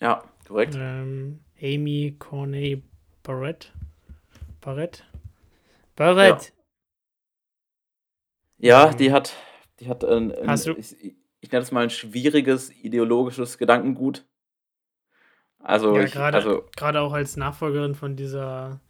[0.00, 0.74] Ja, korrekt.
[0.78, 2.82] Ähm, Amy Corney
[3.22, 3.72] Barrett.
[4.60, 5.04] Barrett?
[5.94, 6.54] Barrett!
[8.56, 9.34] Ja, ja ähm, die hat,
[9.80, 10.58] die hat ein, ein?
[10.78, 10.96] Ich,
[11.40, 14.26] ich nenne das mal ein schwieriges ideologisches Gedankengut.
[15.64, 18.80] Also, ja, gerade, also auch als Nachfolgerin von dieser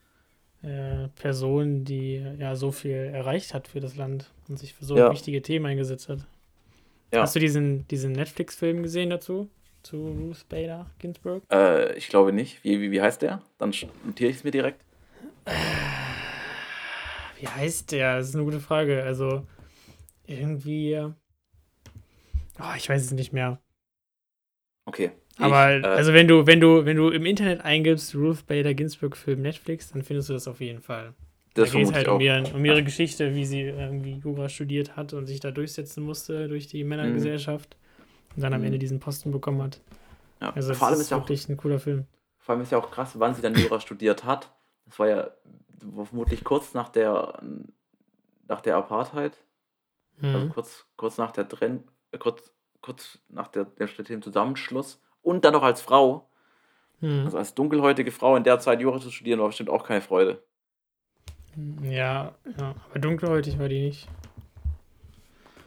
[0.63, 4.97] äh, Person, die ja so viel erreicht hat für das Land und sich für so
[4.97, 5.13] ja.
[5.13, 6.27] wichtige Themen eingesetzt hat.
[7.13, 7.23] Ja.
[7.23, 9.49] Hast du diesen, diesen Netflix-Film gesehen dazu?
[9.85, 11.45] Zu Ruth Bader Ginsburg?
[11.53, 12.65] Äh, ich glaube nicht.
[12.65, 13.41] Wie, wie, wie heißt der?
[13.59, 13.73] Dann
[14.05, 14.83] notiere ich es mir direkt.
[17.39, 18.17] Wie heißt der?
[18.17, 19.05] Das ist eine gute Frage.
[19.05, 19.47] Also,
[20.27, 20.99] irgendwie.
[22.59, 23.61] Oh, ich weiß es nicht mehr.
[24.87, 25.13] Okay.
[25.39, 28.75] Aber ich, äh, also wenn du, wenn du, wenn du im Internet eingibst, Ruth Bader
[28.75, 31.15] Ginsburg Film Netflix, dann findest du das auf jeden Fall.
[31.55, 34.97] Das da geht es halt um, ihren, um ihre Geschichte, wie sie irgendwie Jura studiert
[34.97, 38.35] hat und sich da durchsetzen musste durch die Männergesellschaft mhm.
[38.37, 38.67] und dann am mhm.
[38.67, 39.81] Ende diesen Posten bekommen hat.
[40.41, 40.53] Ja.
[40.53, 42.07] Also vor allem ist, wirklich auch, ein cooler Film.
[42.39, 44.53] Vor allem ist ja auch krass, wann sie dann Jura studiert hat.
[44.87, 45.31] Das war ja
[45.79, 47.41] vermutlich kurz nach der
[48.49, 49.39] nach der Apartheid.
[50.17, 50.35] Also mhm.
[50.35, 53.89] Also kurz, kurz nach der Trenn, äh, kurz, kurz nach der, der
[54.21, 56.29] Zusammenschluss und dann noch als Frau.
[57.01, 57.25] Mhm.
[57.25, 60.43] Also als dunkelhäutige Frau in der Zeit Jura zu studieren, war bestimmt auch keine Freude.
[61.83, 62.75] Ja, ja.
[62.91, 64.09] Aber dunkelhäutig war die nicht.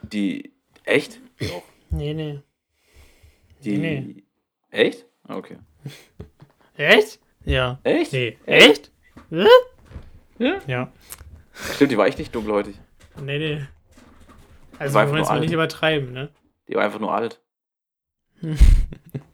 [0.01, 0.53] Die.
[0.83, 1.19] Echt?
[1.89, 2.39] Nee, nee.
[3.63, 3.77] Die.
[3.77, 4.23] Nee.
[4.69, 5.05] Echt?
[5.27, 5.57] Ah, Okay.
[6.77, 7.19] Echt?
[7.43, 7.79] Ja.
[7.83, 8.13] Echt?
[8.13, 8.37] Nee.
[8.45, 8.91] Echt?
[9.29, 9.45] Hä?
[10.37, 10.59] Ja?
[10.67, 10.91] Ja.
[11.73, 12.75] Stimmt, die war echt nicht dunkelhäutig.
[13.19, 13.61] Nee, nee.
[14.77, 16.29] Also wir wollen es mal nicht übertreiben, ne?
[16.67, 17.41] Die war einfach nur alt.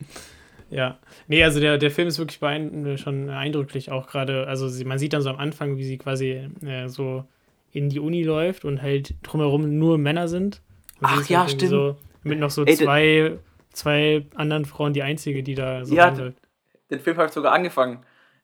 [0.74, 0.98] Ja.
[1.28, 4.48] Nee, also der, der Film ist wirklich beein schon eindrücklich auch gerade.
[4.48, 7.26] Also sie, man sieht dann so am Anfang, wie sie quasi äh, so
[7.72, 10.62] in die Uni läuft und halt drumherum nur Männer sind.
[11.00, 11.72] Und Ach ja, halt stimmt.
[11.72, 13.38] So, mit noch so Ey, zwei,
[13.72, 16.36] zwei anderen Frauen die einzige, die da so Ja, handelt.
[16.90, 18.00] Den Film habe ich sogar angefangen.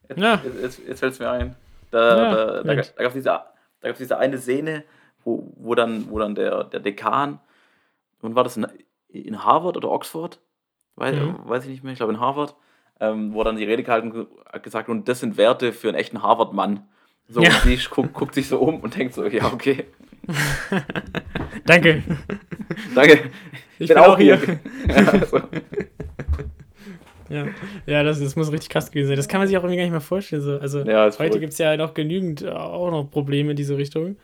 [0.08, 0.42] Jetzt, Ja.
[0.62, 1.56] jetzt, jetzt, fällt es mir ein.
[1.92, 3.42] Da, Ja, da, da, da gab es diese,
[3.82, 4.84] da diese eine Szene,
[5.24, 7.39] wo, wo dann, wo dann der, der Dekan,
[8.22, 8.68] und war das in,
[9.08, 10.39] in Harvard oder Oxford?
[11.00, 11.36] Weiß, Mhm.
[11.46, 12.56] weiß ich nicht mehr, ich glaube in Harvard,
[13.00, 15.98] ähm, wo dann die Rede gehalten ge- hat gesagt, und das sind Werte für einen
[15.98, 16.82] echten Harvard-Mann.
[17.28, 17.50] So, Ja.
[17.50, 19.86] und die guckt, guckt sich so um und denkt so, ja, okay,
[21.66, 22.04] Danke.
[22.96, 23.30] danke.
[23.80, 24.38] Ich bin auch hier.
[24.88, 25.40] ja, so.
[27.30, 27.46] Ja,
[27.86, 29.16] ja das, das muss richtig krass gewesen sein.
[29.18, 30.42] Das kann man sich auch irgendwie gar nicht mehr vorstellen.
[30.42, 30.58] So.
[30.58, 34.16] Also Ja, heute gibt es ja noch genügend äh, auch noch Probleme in diese Richtung.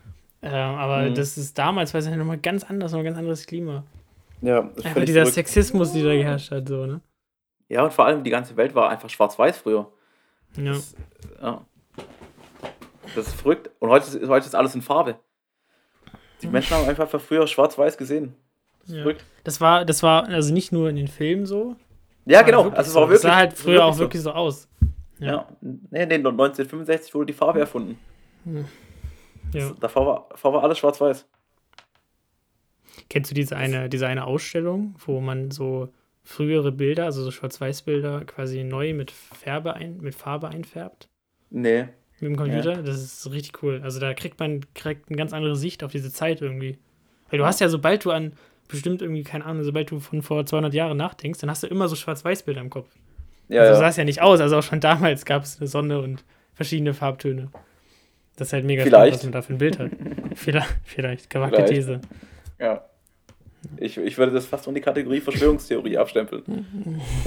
[0.42, 1.14] Ähm, aber Mhm.
[1.14, 3.84] das ist damals, weiß ich nicht, nochmal ganz anders, noch ein ganz anderes Klima.
[4.46, 5.36] Ja, das Einfach dieser verrückt.
[5.36, 7.02] Sexismus, der da geherrscht hat, so, ne?
[7.68, 9.92] Ja, und vor allem die ganze Welt war einfach schwarz-weiß früher.
[10.56, 10.74] Ja.
[10.74, 10.96] Das,
[11.42, 11.66] ja.
[13.16, 13.70] das ist verrückt.
[13.80, 15.16] Und heute ist, heute ist alles in Farbe.
[16.42, 18.36] Die Menschen haben einfach früher schwarz-weiß gesehen.
[18.86, 19.06] Das Ja.
[19.44, 21.76] Das war, das war also nicht nur in den Filmen so.
[22.26, 22.66] Ja, genau.
[22.66, 23.00] wirklich Also es so.
[23.00, 23.22] war wirklich.
[23.22, 24.00] Das sah halt früher auch so.
[24.02, 24.68] wirklich so aus.
[25.20, 25.48] Ja.
[25.62, 27.98] Nee, nee, 1965 wurde die Farbe erfunden.
[29.54, 29.72] Ja.
[29.80, 31.26] Davor war, davor war alles schwarz-weiß.
[33.10, 35.90] Kennst du diese eine, diese eine Ausstellung, wo man so
[36.24, 41.08] frühere Bilder, also so Schwarz-Weiß-Bilder, quasi neu mit Färbe ein, mit Farbe einfärbt?
[41.52, 41.88] Nee.
[42.20, 42.82] Mit dem Computer?
[42.82, 43.82] Das ist richtig cool.
[43.84, 46.80] Also da kriegt man kriegt eine ganz andere Sicht auf diese Zeit irgendwie.
[47.30, 48.34] Weil du hast ja, sobald du an
[48.68, 51.88] bestimmt irgendwie, keine Ahnung, sobald du von vor 200 Jahren nachdenkst, dann hast du immer
[51.88, 52.90] so Schwarz-Weiß-Bilder im Kopf.
[53.48, 53.90] Ja, also so sah ja.
[53.90, 54.40] es ja nicht aus.
[54.42, 57.50] Also auch schon damals gab es eine Sonne und verschiedene Farbtöne.
[58.38, 59.18] Das ist halt mega Vielleicht.
[59.18, 59.92] spannend, was man da für ein Bild hat.
[60.36, 61.74] vielleicht, vielleicht, gewagte Vielleicht.
[61.74, 62.02] These.
[62.60, 62.84] ja.
[63.78, 66.44] Ich, ich würde das fast in die Kategorie Verschwörungstheorie abstempeln.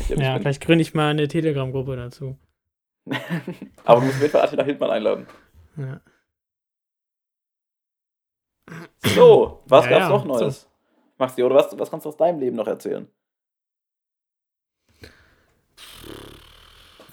[0.09, 0.42] Ehrlich Ja, bin.
[0.42, 2.37] vielleicht gründe ich mal eine Telegram-Gruppe dazu.
[3.85, 5.27] Aber du musst auf jeden Fall Attila Hildmann einladen.
[5.77, 6.01] Ja.
[9.05, 10.68] So, was Ja, gab's ja, noch Neues?
[11.16, 13.09] Maxi, oder was, was kannst du aus deinem Leben noch erzählen?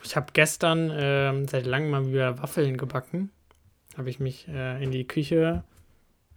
[0.04, 3.32] Ich habe gestern ähm, seit langem mal wieder Waffeln gebacken.
[3.98, 5.64] Habe ich mich äh, in die Küche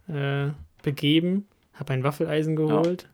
[0.07, 0.47] äh,
[0.81, 1.47] begeben,
[1.79, 3.07] habe ein Waffeleisen geholt,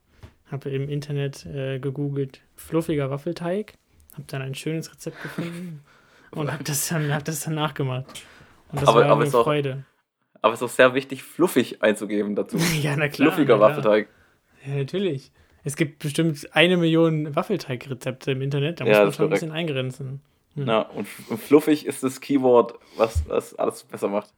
[0.51, 3.73] habe im Internet äh, gegoogelt fluffiger Waffelteig,
[4.13, 5.81] habe dann ein schönes Rezept gefunden
[6.31, 8.05] und habe das, dann- hab das dann nachgemacht.
[8.71, 9.83] Und das Aber- war aber eine ist auch- Freude.
[10.41, 12.57] Aber es ist auch sehr wichtig, fluffig einzugeben dazu.
[12.81, 13.29] Ja, na klar.
[13.31, 13.69] Fluffiger na klar.
[13.77, 14.09] Waffelteig.
[14.65, 15.31] Ja, natürlich.
[15.63, 19.25] Es gibt bestimmt eine Million Waffelteigrezepte im Internet, da Ja, muss man das ist schon
[19.25, 20.21] ein bisschen eingrenzen.
[20.53, 20.67] Hm.
[20.67, 24.31] Ja, und, und fluffig ist das Keyword, was, was alles besser macht.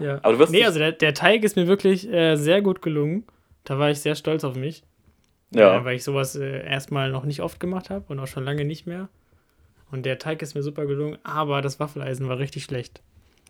[0.00, 0.18] Ja.
[0.22, 3.24] Aber du wirst Nee, also der, der Teig ist mir wirklich äh, sehr gut gelungen.
[3.64, 4.82] Da war ich sehr stolz auf mich.
[5.54, 8.44] Ja, Äh, weil ich sowas äh, erstmal noch nicht oft gemacht habe und auch schon
[8.44, 9.08] lange nicht mehr.
[9.90, 13.02] Und der Teig ist mir super gelungen, aber das Waffeleisen war richtig schlecht.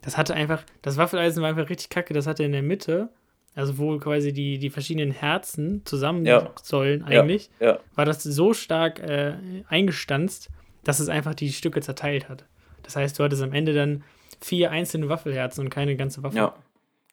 [0.03, 2.15] Das hatte einfach, das Waffeleisen war einfach richtig kacke.
[2.15, 3.11] Das hatte in der Mitte,
[3.55, 6.51] also wo quasi die, die verschiedenen Herzen zusammen Ja.
[6.63, 7.21] sollen Ja.
[7.21, 7.79] eigentlich, ja.
[7.95, 9.35] war das so stark äh,
[9.69, 10.49] eingestanzt,
[10.85, 12.47] dass es einfach die Stücke zerteilt hat.
[12.83, 14.03] Das heißt, du hattest am Ende dann
[14.41, 16.39] vier einzelne Waffelherzen und keine ganze Waffel.
[16.39, 16.55] Ja.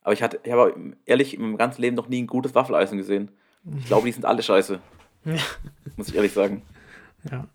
[0.04, 0.74] Aber ich hatte, ich habe
[1.06, 3.30] ehrlich in meinem ganzen Leben noch nie ein gutes Waffeleisen gesehen.
[3.80, 4.80] Ich glaube, die sind alle scheiße.
[5.26, 5.36] Ja.
[5.98, 6.62] Muss ich ehrlich sagen.
[7.30, 7.46] Ja.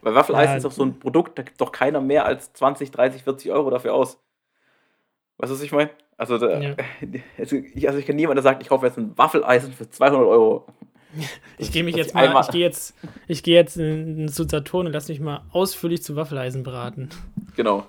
[0.00, 0.56] Weil Waffeleisen Ja.
[0.56, 3.70] ist doch so ein Produkt, da gibt doch keiner mehr als 20, 30, 40 Euro
[3.70, 4.18] dafür aus.
[5.38, 5.90] Weißt du, was ich meine?
[6.16, 6.74] Also, da, Ja.
[7.38, 10.26] also, ich, also ich kenne niemanden, der sagt, ich kaufe jetzt ein Waffeleisen für 200
[10.26, 10.66] Euro.
[11.58, 12.94] Ich gehe mich jetzt mal, ich gehe jetzt,
[13.28, 17.10] ich gehe jetzt in, zu Saturn und lass mich mal ausführlich zu Waffeleisen beraten.
[17.54, 17.86] Genau.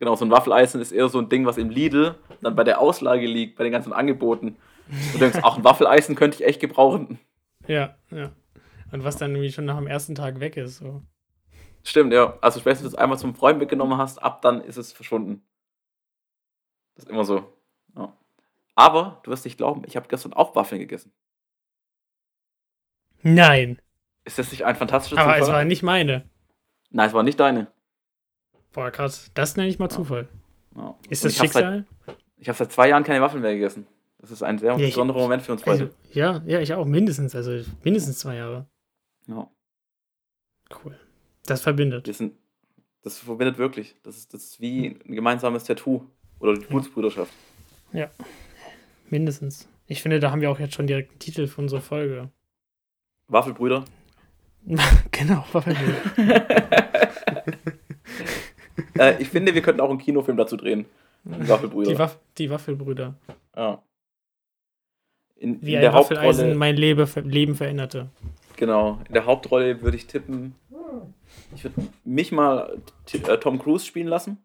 [0.00, 2.80] Genau, so ein Waffeleisen ist eher so ein Ding, was im Lidl dann bei der
[2.80, 4.56] Auslage liegt, bei den ganzen Angeboten.
[4.88, 7.18] Und du denkst, ach, ein Waffeleisen könnte ich echt gebrauchen.
[7.68, 8.32] Ja, ja.
[8.90, 10.78] Und was dann irgendwie schon nach dem ersten Tag weg ist.
[10.78, 11.02] So.
[11.84, 12.36] Stimmt, ja.
[12.40, 15.42] Also spätestens, wenn du es einmal zum Freund mitgenommen hast, ab dann ist es verschwunden.
[16.96, 17.52] Das ist immer so.
[17.94, 18.16] Ja.
[18.74, 21.12] Aber, du wirst nicht glauben, ich habe gestern auch Waffeln gegessen.
[23.22, 23.80] Nein,
[24.24, 25.56] Ist das nicht ein fantastischer aber es Zufall?
[25.56, 26.24] war nicht meine.
[26.90, 27.66] Nein, es war nicht deine.
[28.72, 29.30] Boah, krass.
[29.34, 30.28] Das nenne ich mal Zufall.
[30.76, 30.94] Ja.
[31.08, 31.84] Ist das ich Schicksal?
[32.06, 33.86] Seit, ich habe seit zwei Jahren keine Waffeln mehr gegessen.
[34.18, 35.84] Das ist ein sehr Ja, ich- besonderer Moment für uns beide.
[35.84, 36.84] Also, ja, ja, ich auch.
[36.84, 37.34] Mindestens.
[37.34, 38.66] Also mindestens zwei Jahre.
[39.26, 39.48] ja.
[40.84, 40.96] Cool.
[41.46, 42.06] Das verbindet.
[42.06, 42.34] Wir sind,
[43.02, 43.96] das verbindet wirklich.
[44.04, 46.04] Das ist, das ist wie ein gemeinsames Tattoo.
[46.38, 47.32] Oder die Blutsbrüderschaft.
[49.08, 49.68] Mindestens.
[49.86, 52.30] Ich finde, da haben wir auch jetzt schon direkt einen Titel für unsere Folge.
[53.26, 53.84] Waffelbrüder.
[55.10, 56.86] genau, Waffelbrüder.
[59.00, 60.86] äh, ich finde, wir könnten auch einen Kinofilm dazu drehen.
[61.24, 61.90] Die Waffelbrüder.
[61.90, 63.14] Die, Waff die Waffelbrüder.
[63.56, 63.82] Ja.
[65.36, 68.08] In, Wie in der Waffeleisen Hauptrolle, mein Lebe, Leben veränderte.
[68.56, 70.54] genau, in der Hauptrolle würde ich tippen,
[71.54, 72.78] ich würde mich mal
[73.12, 74.38] äh, Tom Cruise spielen lassen.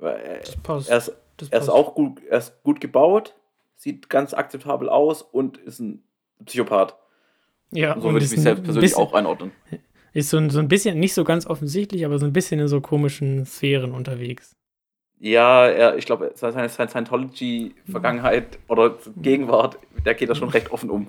[0.00, 0.90] Er, Das passt.
[0.90, 3.34] er, ist, das er ist auch gut, er ist gut gebaut,
[3.76, 6.02] sieht ganz akzeptabel aus und ist ein
[6.44, 6.94] Psychopath.
[7.70, 9.52] ja, Und so würde ich mich selbst persönlich bisschen- auch einordnen.
[10.14, 12.68] Ist so ein, so ein bisschen, nicht so ganz offensichtlich, aber so ein bisschen in
[12.68, 14.54] so komischen Sphären unterwegs.
[15.20, 21.08] Ja, er, ich glaube, seine, Scientology-Vergangenheit oder Gegenwart, der geht da schon recht offen um.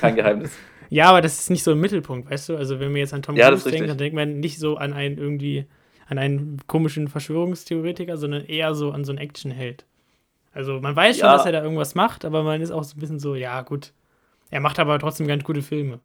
[0.00, 0.52] Kein Geheimnis.
[0.90, 2.56] Ja, aber das ist nicht so im Mittelpunkt, weißt du?
[2.56, 4.92] Also wenn man jetzt an Tom Ja, Cruise denkt, dann denkt man nicht so an
[4.92, 5.66] einen irgendwie,
[6.06, 9.84] an einen komischen Verschwörungstheoretiker, sondern eher so an so einen Actionheld.
[10.52, 11.36] Also man weiß schon, Ja.
[11.36, 13.92] dass er da irgendwas macht, aber man ist auch so ein bisschen so, ja gut.
[14.50, 15.98] Er macht aber trotzdem ganz gute Filme.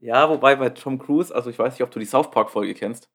[0.00, 3.10] Ja, wobei bei Tom Cruise, also ich weiß nicht, ob du die South Park-Folge kennst.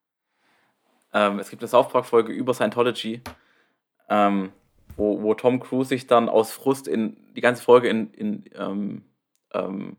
[1.13, 3.21] Ähm, es gibt eine South Park-Folge über Scientology,
[4.09, 4.51] ähm,
[4.95, 9.05] wo, wo Tom Cruise sich dann aus Frust in die ganze Folge in, in, ähm,
[9.53, 9.97] ähm,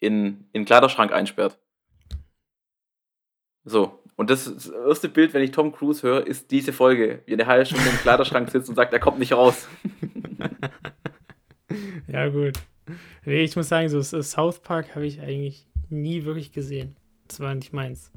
[0.00, 1.58] in, in Kleiderschrank einsperrt.
[3.64, 7.32] So, und das, das erste Bild, wenn ich Tom Cruise höre, ist diese Folge, wie
[7.32, 9.68] er eine halbe Stunde im Kleiderschrank sitzt und sagt, er kommt nicht raus.
[12.08, 12.54] Ja, gut.
[13.26, 16.96] Nee, ich muss sagen, so South Park habe ich eigentlich nie wirklich gesehen.
[17.26, 18.12] Das war nicht meins.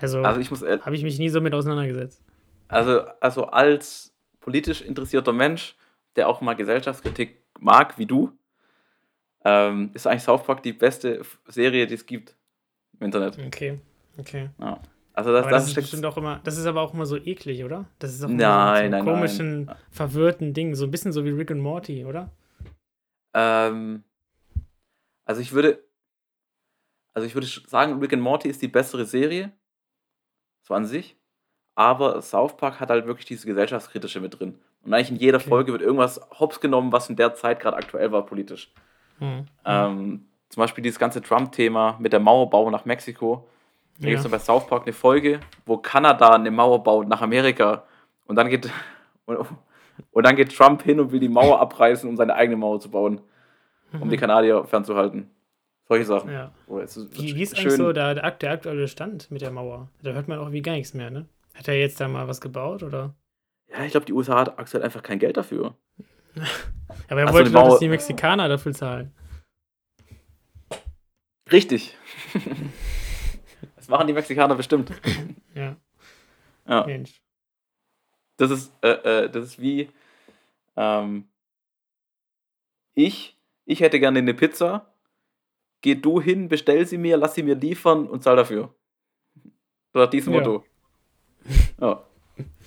[0.00, 2.22] Also, Also ich muss, habe ich mich nie so mit auseinandergesetzt.
[2.68, 5.76] Also, also als politisch interessierter Mensch,
[6.16, 8.32] der auch mal Gesellschaftskritik mag, wie du,
[9.44, 12.36] ähm, ist eigentlich South Park die beste Serie, die es gibt
[12.98, 13.38] im Internet.
[13.46, 13.78] Okay,
[14.18, 14.50] okay.
[14.58, 14.80] Ja.
[15.14, 17.64] Also das, das das ist bestimmt auch immer, das ist aber auch immer so eklig,
[17.64, 17.84] oder?
[17.98, 19.76] Das ist auch immer Nein, so nein, komischen, nein.
[19.90, 20.74] verwirrten Dingen.
[20.74, 22.30] So ein bisschen so wie Rick und Morty, oder?
[23.34, 24.04] Ähm,
[25.24, 25.84] also ich würde,
[27.14, 29.52] also ich würde sagen, Rick and Morty ist die bessere Serie,
[30.62, 31.16] so an sich.
[31.74, 34.58] Aber South Park hat halt wirklich diese gesellschaftskritische mit drin.
[34.84, 35.48] Und eigentlich in jeder Okay.
[35.48, 38.70] Folge wird irgendwas hops genommen, was in der Zeit gerade aktuell war politisch.
[39.18, 39.46] Hm.
[39.64, 43.48] Ähm, zum Beispiel dieses ganze Trump-Thema mit der Mauerbau nach Mexiko.
[44.00, 44.24] Da gibt Ja.
[44.26, 47.84] es bei South Park eine Folge, wo Kanada eine Mauer baut nach Amerika.
[48.26, 48.68] Und dann geht,
[49.24, 49.38] und,
[50.10, 52.90] und dann geht Trump hin und will die Mauer abreißen, um seine eigene Mauer zu
[52.90, 53.20] bauen,
[53.98, 55.30] um die Kanadier fernzuhalten.
[55.88, 56.30] Solche Sachen.
[56.32, 56.52] Ja.
[56.66, 57.66] Oh, ist Wie, wie ist schön.
[57.66, 59.88] eigentlich so der, der, akt- der aktuelle Stand mit der Mauer?
[60.02, 61.28] Da hört man auch wie gar nichts mehr, ne?
[61.54, 63.14] Hat er jetzt da mal was gebaut, oder?
[63.68, 65.76] Ja, ich glaube, die USA hat aktuell einfach kein Geld dafür.
[67.08, 69.12] Aber er Ach wollte doch, dass die Mexikaner dafür zahlen.
[71.50, 71.96] Richtig.
[73.76, 74.90] das machen die Mexikaner bestimmt.
[75.54, 75.76] Ja,
[76.66, 76.86] Ja.
[76.86, 77.20] Mensch.
[78.38, 79.90] Das ist, äh, äh, das ist wie
[80.76, 81.28] ähm,
[82.94, 84.91] ich, ich hätte gerne eine Pizza.
[85.82, 88.74] Geh du hin, bestell sie mir, lass sie mir liefern und zahl dafür.
[89.92, 90.38] Nach diesem Ja.
[90.40, 90.64] Motto.
[91.80, 92.02] Ja.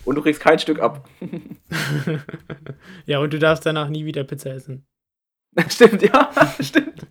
[0.03, 1.07] Und du kriegst kein Stück ab.
[3.05, 4.85] ja, und du darfst danach nie wieder Pizza essen.
[5.69, 7.07] stimmt, ja, stimmt.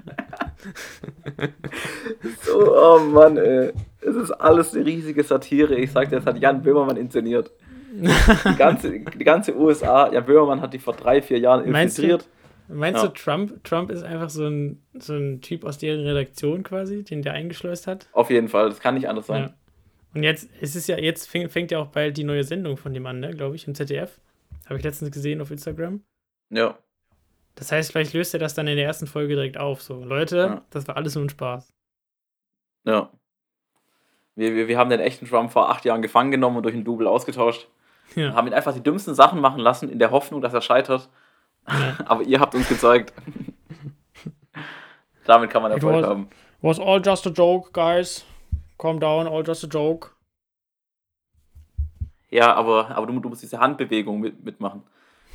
[2.43, 3.73] so, oh Mann, ey.
[4.01, 5.75] Es ist alles eine riesige Satire.
[5.77, 7.51] Ich sag dir, das hat Jan Böhmermann inszeniert.
[7.93, 12.03] Die ganze, die ganze USA, Jan Böhmermann hat die vor drei, vier Jahren Meinst du-
[12.03, 12.31] infiltriert.
[12.69, 13.09] Meinst Ja.
[13.09, 17.23] du, Trump, Trump ist einfach so ein, so ein Typ aus deren Redaktion quasi, den
[17.23, 18.09] der eingeschleust hat?
[18.13, 19.43] Auf jeden Fall, das kann nicht anders sein.
[19.45, 19.55] Ja.
[20.15, 22.95] Und jetzt, es ist ja, jetzt fängt, fängt ja auch bald die neue Sendung von
[22.95, 24.19] dem an, ne, glaube ich, im ZDF.
[24.67, 26.03] Habe ich letztens gesehen auf Instagram.
[26.51, 26.79] Ja.
[27.57, 29.83] Das heißt, vielleicht löst er das dann in der ersten Folge direkt auf.
[29.83, 30.65] So, Leute, Ja.
[30.71, 31.73] das war alles nur ein Spaß.
[32.85, 33.11] ja.
[34.37, 36.83] Wir, wir, wir haben den echten Trump vor acht Jahren gefangen genommen und durch einen
[36.85, 37.69] Double ausgetauscht.
[38.17, 38.35] Ja.
[38.35, 41.09] Haben ihn einfach die dümmsten Sachen machen lassen, in der Hoffnung, dass er scheitert.
[42.05, 43.13] Aber ihr habt uns gezeigt.
[45.25, 46.29] Damit kann man Erfolg was- haben.
[46.61, 48.25] Was all just a joke, guys.
[48.79, 50.11] Calm down, all just a joke.
[52.31, 54.83] Ja, aber, aber du, du musst diese Handbewegung mit, mitmachen.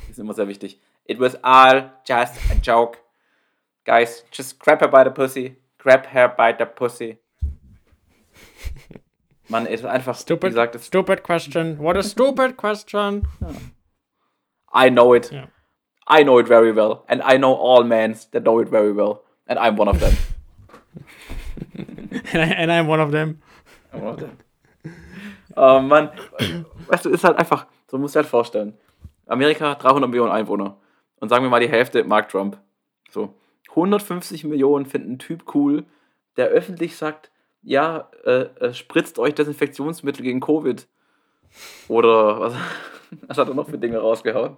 [0.02, 0.80] Das ist immer sehr wichtig.
[1.04, 2.98] It was all just a joke.
[3.84, 5.56] Guys, just grab her by the pussy.
[5.78, 7.18] Grab her by the pussy.
[9.48, 11.78] Mann, es ist einfach, wie Stupid, gesagt, es, stupid question.
[11.78, 13.26] What a stupid question.
[14.74, 15.30] I know it.
[15.32, 15.48] Ja.
[16.06, 17.04] I know it very well.
[17.08, 19.22] And I know all men that know it very well.
[19.46, 20.12] And I'm one of them.
[22.32, 23.40] And, I, and I'm one of them.
[23.92, 24.36] I'm one of them.
[25.56, 26.10] Oh Mann.
[26.86, 28.78] Weißt du, ist halt einfach, so musst du dir halt vorstellen.
[29.26, 30.76] Amerika, 300 Millionen Einwohner.
[31.20, 32.58] Und sagen wir mal die Hälfte mag Trump.
[33.10, 33.34] So.
[33.70, 35.84] 150 Millionen finden einen Typ cool,
[36.36, 37.30] der öffentlich sagt,
[37.62, 40.86] ja, äh, äh, spritzt euch Desinfektionsmittel gegen Covid.
[41.88, 42.54] Oder was,
[43.26, 44.56] was hat er noch für Dinge rausgehauen?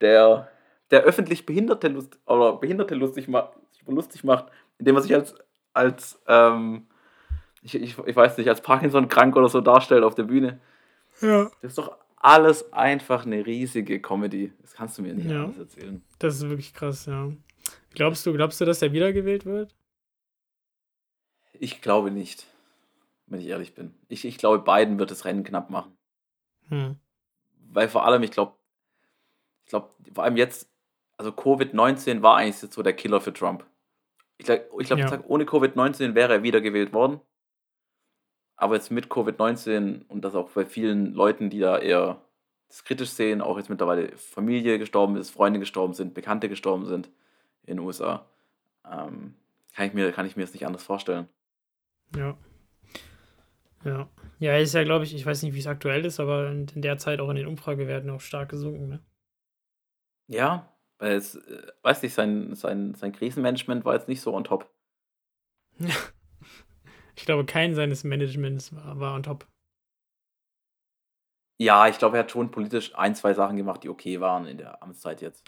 [0.00, 0.48] Der,
[0.90, 3.52] der öffentlich Behinderte, lust, oder Behinderte lustig, ma
[3.86, 4.46] lustig macht,
[4.78, 5.34] indem er sich als,
[5.72, 6.86] als ähm,
[7.62, 10.60] ich, ich, ich weiß nicht, als Parkinson krank oder so darstellt auf der Bühne.
[11.20, 11.44] Ja.
[11.62, 14.52] Das ist doch alles einfach eine riesige Comedy.
[14.60, 15.44] Das kannst du mir nicht Ja.
[15.44, 16.02] anders erzählen.
[16.18, 17.30] Das ist wirklich krass, ja.
[17.94, 19.74] Glaubst du, glaubst du, dass er wiedergewählt wird?
[21.52, 22.46] Ich glaube nicht,
[23.26, 23.94] wenn ich ehrlich bin.
[24.08, 25.96] Ich, ich glaube, Biden wird das Rennen knapp machen.
[26.68, 26.96] Hm.
[27.70, 28.54] Weil vor allem, ich glaube,
[29.64, 30.68] ich glaube, vor allem jetzt,
[31.18, 33.66] also Covid-19 war eigentlich jetzt so der Killer für Trump.
[34.38, 35.20] Ich glaube, ich, glaub, Ja.
[35.26, 37.20] ohne Covid-19 wäre er wiedergewählt worden.
[38.56, 42.22] Aber jetzt mit Covid-19 und das auch bei vielen Leuten, die da eher
[42.68, 47.08] das kritisch sehen, auch jetzt mittlerweile Familie gestorben ist, Freunde gestorben sind, Bekannte gestorben sind
[47.62, 48.26] in den USA,
[48.84, 49.34] ähm,
[49.74, 51.28] kann, ich mir, kann ich mir das nicht anders vorstellen.
[52.16, 52.36] Ja.
[53.84, 54.08] Ja.
[54.40, 56.82] Ja, ist ja, glaube ich, ich weiß nicht, wie es aktuell ist, aber in, in
[56.82, 59.00] der Zeit auch in den Umfragewerten auch stark gesunken, ne?
[60.26, 64.44] Ja, weil es, äh, weiß nicht, sein, sein, sein Krisenmanagement war jetzt nicht so on
[64.44, 64.70] top.
[67.16, 69.44] Ich glaube, kein seines Managements war, war on top.
[71.60, 74.56] Ja, ich glaube, er hat schon politisch ein, zwei Sachen gemacht, die okay waren in
[74.58, 75.44] der Amtszeit jetzt.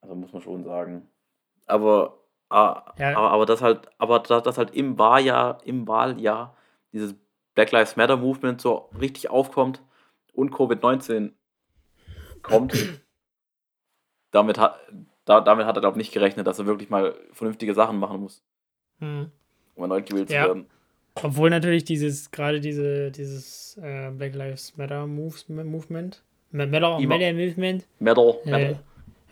[0.00, 1.08] Also muss man schon sagen.
[1.66, 3.16] Aber, ah, Ja.
[3.18, 6.56] aber, aber das halt, aber das, das halt im Wahljahr, im Wahljahr
[6.92, 7.16] dieses
[7.54, 9.82] Black Lives Matter Movement so richtig aufkommt
[10.32, 11.32] und Covid-19
[12.42, 12.74] kommt,
[14.30, 14.76] damit hat,
[15.24, 18.20] da, damit hat er, glaube ich, nicht gerechnet, dass er wirklich mal vernünftige Sachen machen
[18.20, 18.42] muss,
[19.00, 19.30] Hm.
[19.76, 20.42] um erneut gewählt Ja.
[20.42, 20.66] zu werden.
[21.22, 26.66] Obwohl natürlich dieses, gerade diese, dieses äh, Black Lives Matter Moves, Movement, Immer.
[26.66, 28.74] Matter Movement, Metal, äh,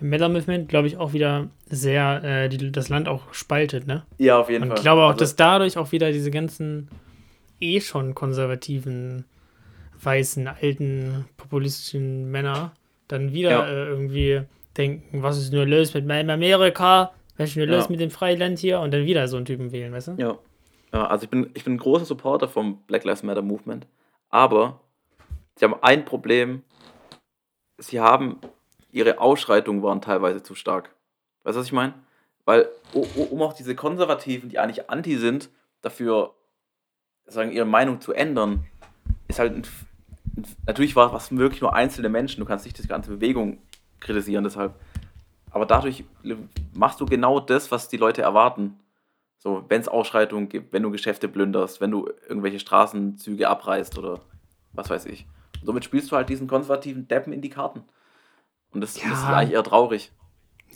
[0.01, 0.29] Metal.
[0.29, 4.05] Movement, glaube ich, auch wieder sehr äh, die, das Land auch spaltet, ne?
[4.19, 4.79] Ja, auf jeden Und Fall.
[4.79, 6.89] ich glaube auch, Also- dass dadurch auch wieder diese ganzen
[7.61, 9.25] eh schon konservativen,
[10.01, 12.73] weißen, alten, populistischen Männer
[13.09, 13.67] dann wieder Ja.
[13.69, 14.43] äh, irgendwie
[14.79, 17.13] denken, was ist nur los mit meinem Amerika?
[17.37, 17.77] Was ist nur Ja.
[17.77, 18.81] los mit dem Freiland hier?
[18.81, 20.13] Und dann wieder so einen Typen wählen, weißt du?
[20.19, 20.39] Ja.
[20.93, 23.87] ja also ich bin, ich bin ein großer Supporter vom Black Lives Matter Movement.
[24.31, 24.81] Aber
[25.57, 26.63] sie haben ein Problem.
[27.79, 28.39] Sie haben,
[28.91, 30.95] ihre Ausschreitungen waren teilweise zu stark.
[31.45, 31.95] Weißt du, was ich meine?
[32.45, 35.51] Weil, um auch diese Konservativen, die eigentlich anti sind,
[35.83, 36.35] dafür
[37.27, 38.65] sagen, ihre Meinung zu ändern,
[39.29, 39.63] ist halt ein,
[40.67, 42.41] natürlich war was wirklich nur einzelne Menschen.
[42.41, 43.59] Du kannst nicht die ganze Bewegung
[44.01, 44.75] kritisieren, deshalb.
[45.51, 46.05] Aber dadurch
[46.75, 48.75] machst du genau das, was die Leute erwarten.
[49.39, 54.21] So, wenn es Ausschreitungen gibt, wenn du Geschäfte plünderst, wenn du irgendwelche Straßenzüge abreißt oder
[54.73, 55.27] was weiß ich.
[55.61, 57.83] Und somit spielst du halt diesen konservativen Deppen in die Karten.
[58.73, 59.11] Und das, Ja.
[59.11, 60.13] das ist eigentlich eher traurig.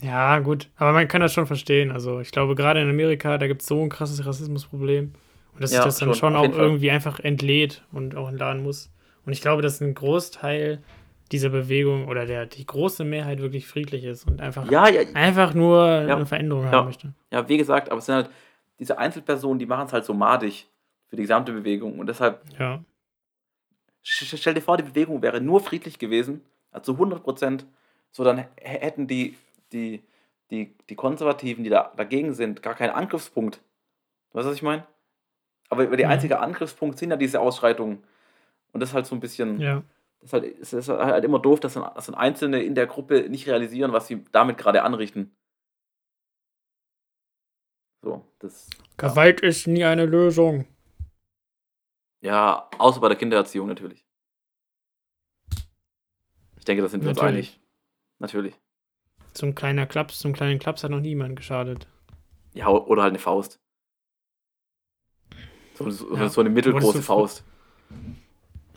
[0.01, 0.69] Ja, gut.
[0.77, 1.91] Aber man kann das schon verstehen.
[1.91, 5.13] Also ich glaube, gerade in Amerika, da gibt es so ein krasses Rassismusproblem.
[5.53, 8.63] Und dass Ja, sich das dann schon, schon auch irgendwie einfach entlädt und auch entladen
[8.63, 8.91] muss.
[9.25, 10.81] Und ich glaube, dass ein Großteil
[11.33, 15.53] dieser Bewegung oder der, die große Mehrheit wirklich friedlich ist und einfach, Ja, ja, einfach
[15.53, 16.15] nur Ja.
[16.15, 16.71] eine Veränderung Ja.
[16.71, 17.13] haben möchte.
[17.31, 18.29] ja, wie gesagt, aber es sind halt
[18.79, 20.67] diese Einzelpersonen, die machen es halt so madig
[21.09, 21.99] für die gesamte Bewegung.
[21.99, 22.83] Und deshalb, Ja.
[24.01, 26.41] stell dir vor, die Bewegung wäre nur friedlich gewesen,
[26.71, 27.65] also 100 Prozent,
[28.11, 29.35] so dann hätten die,
[29.71, 30.03] die,
[30.51, 33.61] die, die Konservativen, die da dagegen sind, gar keinen Angriffspunkt.
[34.33, 34.85] Weißt du, was ich meine?
[35.69, 36.13] Aber der Mhm.
[36.13, 38.03] einzige Angriffspunkt sind ja diese Ausschreitungen.
[38.71, 39.83] Und das ist halt so ein bisschen, Ja.
[40.23, 42.87] Das ist halt, es ist halt immer doof, dass dann, dass dann Einzelne in der
[42.87, 45.35] Gruppe nicht realisieren, was sie damit gerade anrichten.
[48.01, 50.65] So, das, Gewalt ist nie eine Lösung.
[52.21, 54.05] ja, außer bei der Kindererziehung natürlich.
[56.57, 57.59] Ich denke, da sind wir uns einig.
[58.19, 58.55] Natürlich.
[59.33, 61.87] So ein kleiner Klaps, so ein kleinen Klaps hat noch niemand geschadet.
[62.53, 63.59] Ja, oder halt eine Faust.
[65.75, 66.29] So, so, Ja.
[66.29, 67.43] so eine mittelgroße Faust.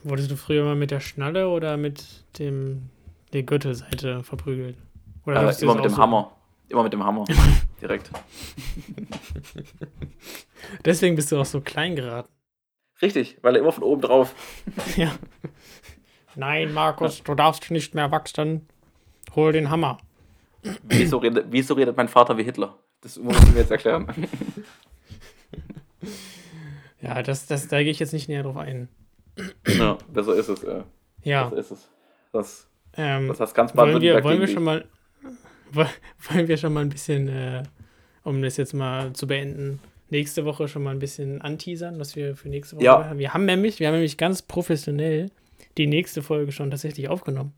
[0.08, 2.04] Wurdest du früher mal mit der Schnalle oder mit
[2.38, 2.90] dem
[3.32, 4.76] der Gürtelseite verprügelt?
[5.24, 6.32] Oder Äh, immer mit dem so- Hammer.
[6.68, 7.24] Immer mit dem Hammer.
[7.80, 8.10] Direkt.
[10.84, 12.28] Deswegen bist du auch so klein geraten.
[13.02, 14.34] Richtig, weil er immer von oben drauf.
[14.96, 15.12] ja.
[16.36, 18.66] Nein, Markus, du darfst nicht mehr wachsen.
[19.34, 19.98] Hol den Hammer.
[20.84, 22.78] Wieso redet, wieso redet mein Vater wie Hitler?
[23.00, 24.06] Das muss ich mir jetzt erklären.
[27.00, 28.88] Ja, das, das, da gehe ich jetzt nicht näher drauf ein.
[29.66, 30.62] Ja, besser ist es.
[30.64, 30.82] Äh,
[31.22, 31.88] Ja, besser ist es.
[32.32, 34.84] Das, ähm, das heißt ganz wollen wir, wollen wir schon mal,
[35.72, 35.86] woll-
[36.30, 37.62] wollen wir schon mal ein bisschen, äh,
[38.24, 39.80] um das jetzt mal zu beenden,
[40.10, 43.04] nächste Woche schon mal ein bisschen anteasern, was wir für nächste Woche Ja.
[43.04, 43.18] haben.
[43.18, 45.30] Wir haben nämlich, wir haben nämlich ganz professionell
[45.78, 47.52] die nächste Folge schon tatsächlich aufgenommen.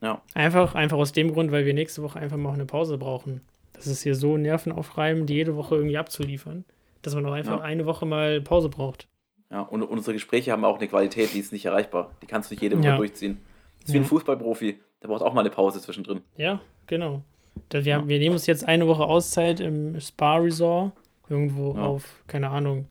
[0.00, 0.20] Ja.
[0.34, 3.40] Einfach, einfach aus dem Grund, weil wir nächste Woche einfach mal auch eine Pause brauchen.
[3.72, 6.64] Das ist hier so nervenaufreibend, jede Woche irgendwie abzuliefern,
[7.02, 7.64] dass man auch einfach Ja.
[7.64, 9.08] eine Woche mal Pause braucht.
[9.50, 12.10] Ja, und unsere Gespräche haben auch eine Qualität, die ist nicht erreichbar.
[12.22, 12.96] Die kannst du nicht jede Woche Ja.
[12.96, 13.38] durchziehen.
[13.80, 14.08] Das ist wie ein Ja.
[14.08, 16.22] Fußballprofi, der braucht auch mal eine Pause zwischendrin.
[16.36, 17.22] Ja, genau.
[17.68, 20.92] Da wir, haben, wir nehmen uns jetzt eine Woche Auszeit im Spa-Resort
[21.28, 21.84] Irgendwo Ja.
[21.86, 22.86] auf, keine Ahnung,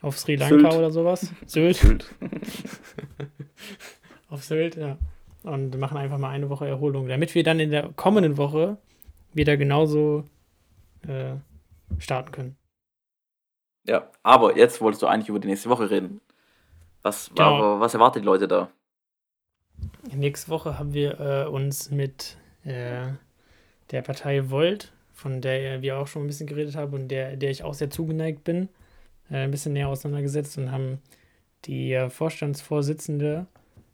[0.00, 0.74] auf Sri Lanka Sylt.
[0.74, 1.30] oder sowas.
[1.46, 1.76] Sylt.
[1.76, 2.14] Sylt.
[4.30, 4.96] auf Sylt, ja.
[5.42, 8.78] Und machen einfach mal eine Woche Erholung, damit wir dann in der kommenden Woche
[9.34, 10.24] wieder genauso
[11.06, 11.34] äh,
[11.98, 12.56] starten können.
[13.86, 16.20] Ja, aber jetzt wolltest du eigentlich über die nächste Woche reden.
[17.02, 17.80] Was, Genau.
[17.80, 18.70] was erwartet die Leute da?
[20.12, 23.06] Nächste Woche haben wir äh, uns mit äh,
[23.90, 27.50] der Partei Volt, von der wir auch schon ein bisschen geredet haben und der, der
[27.50, 28.68] ich auch sehr zugeneigt bin,
[29.30, 31.00] äh, ein bisschen näher auseinandergesetzt und haben
[31.64, 33.46] die äh, Vorstandsvorsitzende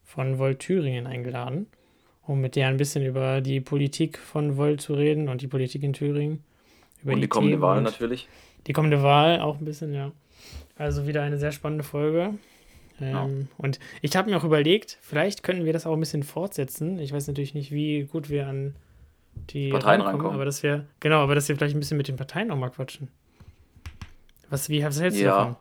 [0.05, 1.67] von Volt Thüringen eingeladen,
[2.27, 5.83] um mit der ein bisschen über die Politik von Volt zu reden und die Politik
[5.83, 6.43] in Thüringen.
[7.03, 8.29] Über Und die kommende Themen Wahl natürlich.
[8.69, 10.13] Die kommende Wahl auch ein bisschen, ja.
[10.77, 12.35] Also wieder eine sehr spannende Folge.
[13.01, 13.25] Ja.
[13.25, 16.99] Ähm, Und ich habe mir auch überlegt, vielleicht könnten wir das auch ein bisschen fortsetzen.
[16.99, 18.77] Ich weiß natürlich nicht, wie gut wir an
[19.51, 20.35] die Parteien rankommen, rankommen.
[20.35, 22.71] aber dass wir, genau, aber dass wir vielleicht ein bisschen mit den Parteien auch mal
[22.71, 23.09] quatschen.
[24.51, 25.37] Was, wie, hältst du Ja.
[25.39, 25.57] davon?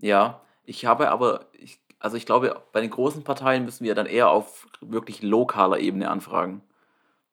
[0.00, 4.06] Ja, ich habe aber, ich, also ich glaube, bei den großen Parteien müssen wir dann
[4.06, 6.62] eher auf wirklich lokaler Ebene anfragen.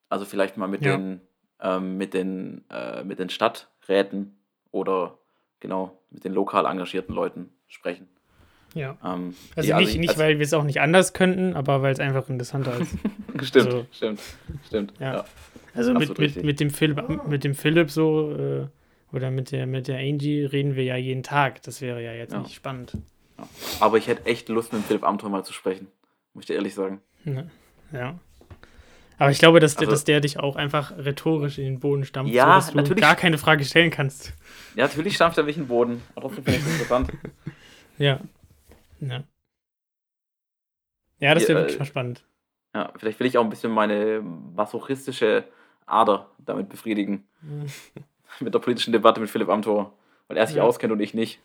[0.09, 0.97] Also vielleicht mal mit Ja.
[0.97, 1.21] den,
[1.59, 4.37] ähm, mit den, äh, mit den Stadträten
[4.75, 5.17] oder
[5.61, 8.07] genau mit den lokal engagierten Leuten sprechen.
[8.73, 8.97] Ja.
[9.03, 11.93] Ähm, Also die- nicht, nicht also- weil wir es auch nicht anders könnten, aber weil
[11.93, 12.91] es einfach interessanter ist.
[13.47, 13.85] Stimmt, so.
[13.91, 14.19] stimmt,
[14.67, 14.93] stimmt.
[14.99, 15.13] Ja.
[15.15, 15.25] Ja.
[15.73, 18.67] Also mit, mit, mit dem Philipp, mit dem Philipp so äh,
[19.13, 21.61] oder mit der, mit der Angie reden wir ja jeden Tag.
[21.63, 22.39] Das wäre ja jetzt Ja.
[22.39, 22.97] nicht spannend.
[23.81, 25.87] Aber ich hätte echt Lust, mit Philipp Amthor mal zu sprechen.
[26.33, 27.01] Muss ich dir ehrlich sagen.
[27.25, 27.49] Ne?
[27.91, 28.15] Ja.
[29.17, 32.03] Aber ich glaube, dass, der- Also- dass der dich auch einfach rhetorisch in den Boden
[32.05, 33.01] stampft, Ja, so dass du natürlich.
[33.01, 34.33] gar keine Frage stellen kannst.
[34.75, 36.01] Ja, natürlich stampft er mich in den Boden.
[36.15, 37.11] Aber trotzdem finde ich es interessant.
[37.97, 38.19] Ja.
[38.99, 39.23] Ja,
[41.19, 42.25] ja das Ja, wäre äh, wirklich mal spannend.
[42.73, 45.45] Ja, vielleicht will ich auch ein bisschen meine masochistische
[45.85, 47.25] Ader damit befriedigen.
[48.41, 49.93] Mit der politischen Debatte mit Philipp Amthor.
[50.27, 50.63] Weil er sich Ja.
[50.63, 51.39] auskennt und ich nicht.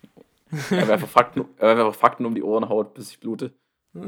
[0.71, 3.53] Er mir einfach Fakten, er einfach Fakten um die Ohren haut, bis ich blute.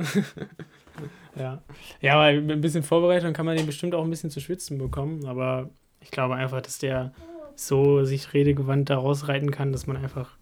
[1.34, 1.62] Ja.
[2.02, 4.76] ja, aber mit ein bisschen Vorbereitung kann man den bestimmt auch ein bisschen zu schwitzen
[4.76, 5.24] bekommen.
[5.26, 5.70] Aber
[6.00, 7.12] ich glaube einfach, dass der
[7.56, 10.36] so sich redegewandt da rausreiten kann, dass man einfach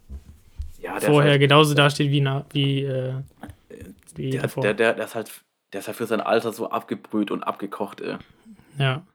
[0.81, 3.13] Ja, vorher halt, genauso dasteht wie, na, wie, äh,
[4.15, 4.63] wie der, davor.
[4.63, 5.31] der, der, der ist halt,
[5.71, 8.17] der ist halt für sein Alter so abgebrüht und abgekocht, ey.
[8.77, 9.05] ja.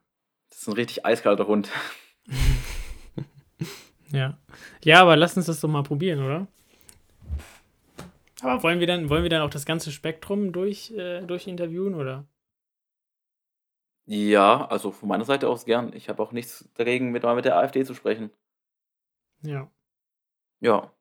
[0.48, 1.70] Das ist ein richtig eiskalter Hund.
[4.12, 4.38] Ja.
[4.84, 6.46] Ja, aber lass uns das doch mal probieren, oder?
[8.46, 12.26] Aber wollen wir dann, wollen wir dann auch das ganze Spektrum durch, äh, durchinterviewen, oder?
[14.06, 15.92] Ja, also von meiner Seite aus gern.
[15.92, 18.30] Ich habe auch nichts dagegen, mit, mal mit der AfD zu sprechen.
[19.42, 19.70] Ja.
[20.60, 20.92] Ja.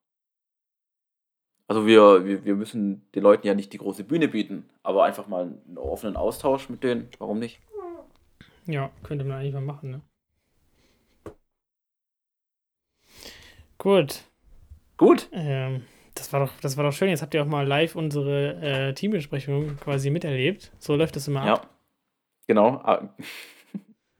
[1.68, 5.28] Also wir, wir, wir müssen den Leuten ja nicht die große Bühne bieten, aber einfach
[5.28, 7.10] mal einen offenen Austausch mit denen.
[7.20, 7.60] Warum nicht?
[8.68, 10.02] Ja, könnte man eigentlich mal machen, ne?
[13.78, 14.24] Gut.
[14.98, 15.30] Gut.
[15.32, 15.86] Ähm,
[16.16, 17.09] das war doch, das war doch schön.
[17.09, 20.72] Jetzt habt ihr auch mal live unsere äh, Teambesprechung quasi miterlebt.
[20.80, 21.63] So läuft das immer ab.
[21.63, 21.70] Ja.
[22.47, 22.68] Genau.
[22.84, 23.16] Ah.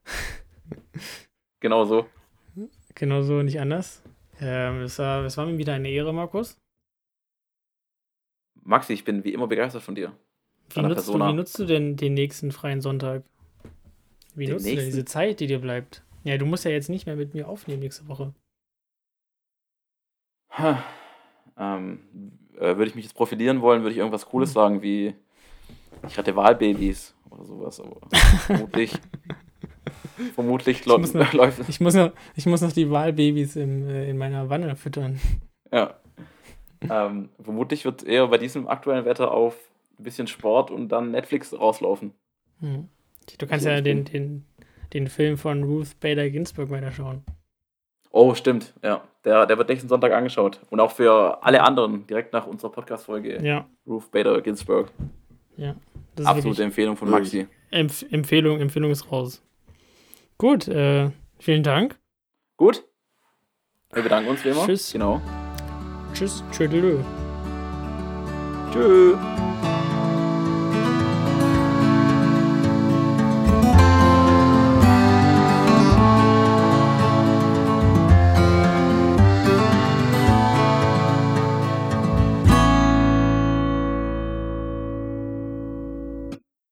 [1.60, 2.06] genau so.
[2.94, 4.04] Genau so, nicht anders.
[4.40, 6.58] Ähm, es, war, es war mir wieder eine Ehre, Markus.
[8.62, 10.12] Maxi, ich bin wie immer begeistert von dir.
[10.74, 13.24] Wie nutzt, du, wie nutzt du denn den nächsten freien Sonntag?
[14.34, 14.92] Wie Den nutzt du denn nächsten?
[14.92, 16.04] diese Zeit, die dir bleibt?
[16.24, 18.34] Ja, du musst ja jetzt nicht mehr mit mir aufnehmen nächste Woche.
[20.50, 20.84] Ha.
[21.58, 22.00] Ähm,
[22.58, 24.26] äh, würde ich mich jetzt profilieren wollen, würde ich irgendwas.
[24.26, 25.14] Cooles sagen wie
[26.08, 27.98] ich rette Wahlbabys oder sowas, aber
[28.46, 28.94] vermutlich
[30.34, 31.68] vermutlich muss noch- läuft.
[31.70, 35.20] Ich muss noch, ich muss noch die Wahlbabys im, äh, in meiner Wanne füttern.
[35.72, 35.96] Ja.
[36.90, 39.56] ähm, vermutlich wird eher bei diesem aktuellen Wetter auf
[40.00, 42.12] ein bisschen Sport und dann Netflix rauslaufen.
[42.60, 42.90] Hm.
[43.40, 44.46] Du kannst ja ich den, den,
[44.94, 47.24] den Film von Ruth Bader Ginsburg weiterschauen.
[48.16, 49.04] Oh, stimmt, ja.
[49.26, 50.62] Der, der wird nächsten Sonntag angeschaut.
[50.70, 53.46] Und auch für alle anderen, direkt nach unserer Podcast-Folge.
[53.46, 54.90] Ja, Ruth Bader Ginsburg.
[55.58, 55.76] ja.
[56.24, 57.46] Absolute Empfehlung von Maxi.
[57.72, 59.44] Empf Empfehlung, Empfehlung ist raus.
[60.38, 62.00] Gut, äh, vielen Dank.
[62.56, 62.86] Gut.
[63.92, 64.66] Wir bedanken uns wie immer.
[64.66, 64.94] Tschüss.
[64.94, 65.22] Genau.
[66.14, 67.00] Tschüss, tschüdelö.
[68.72, 69.18] Tschüss.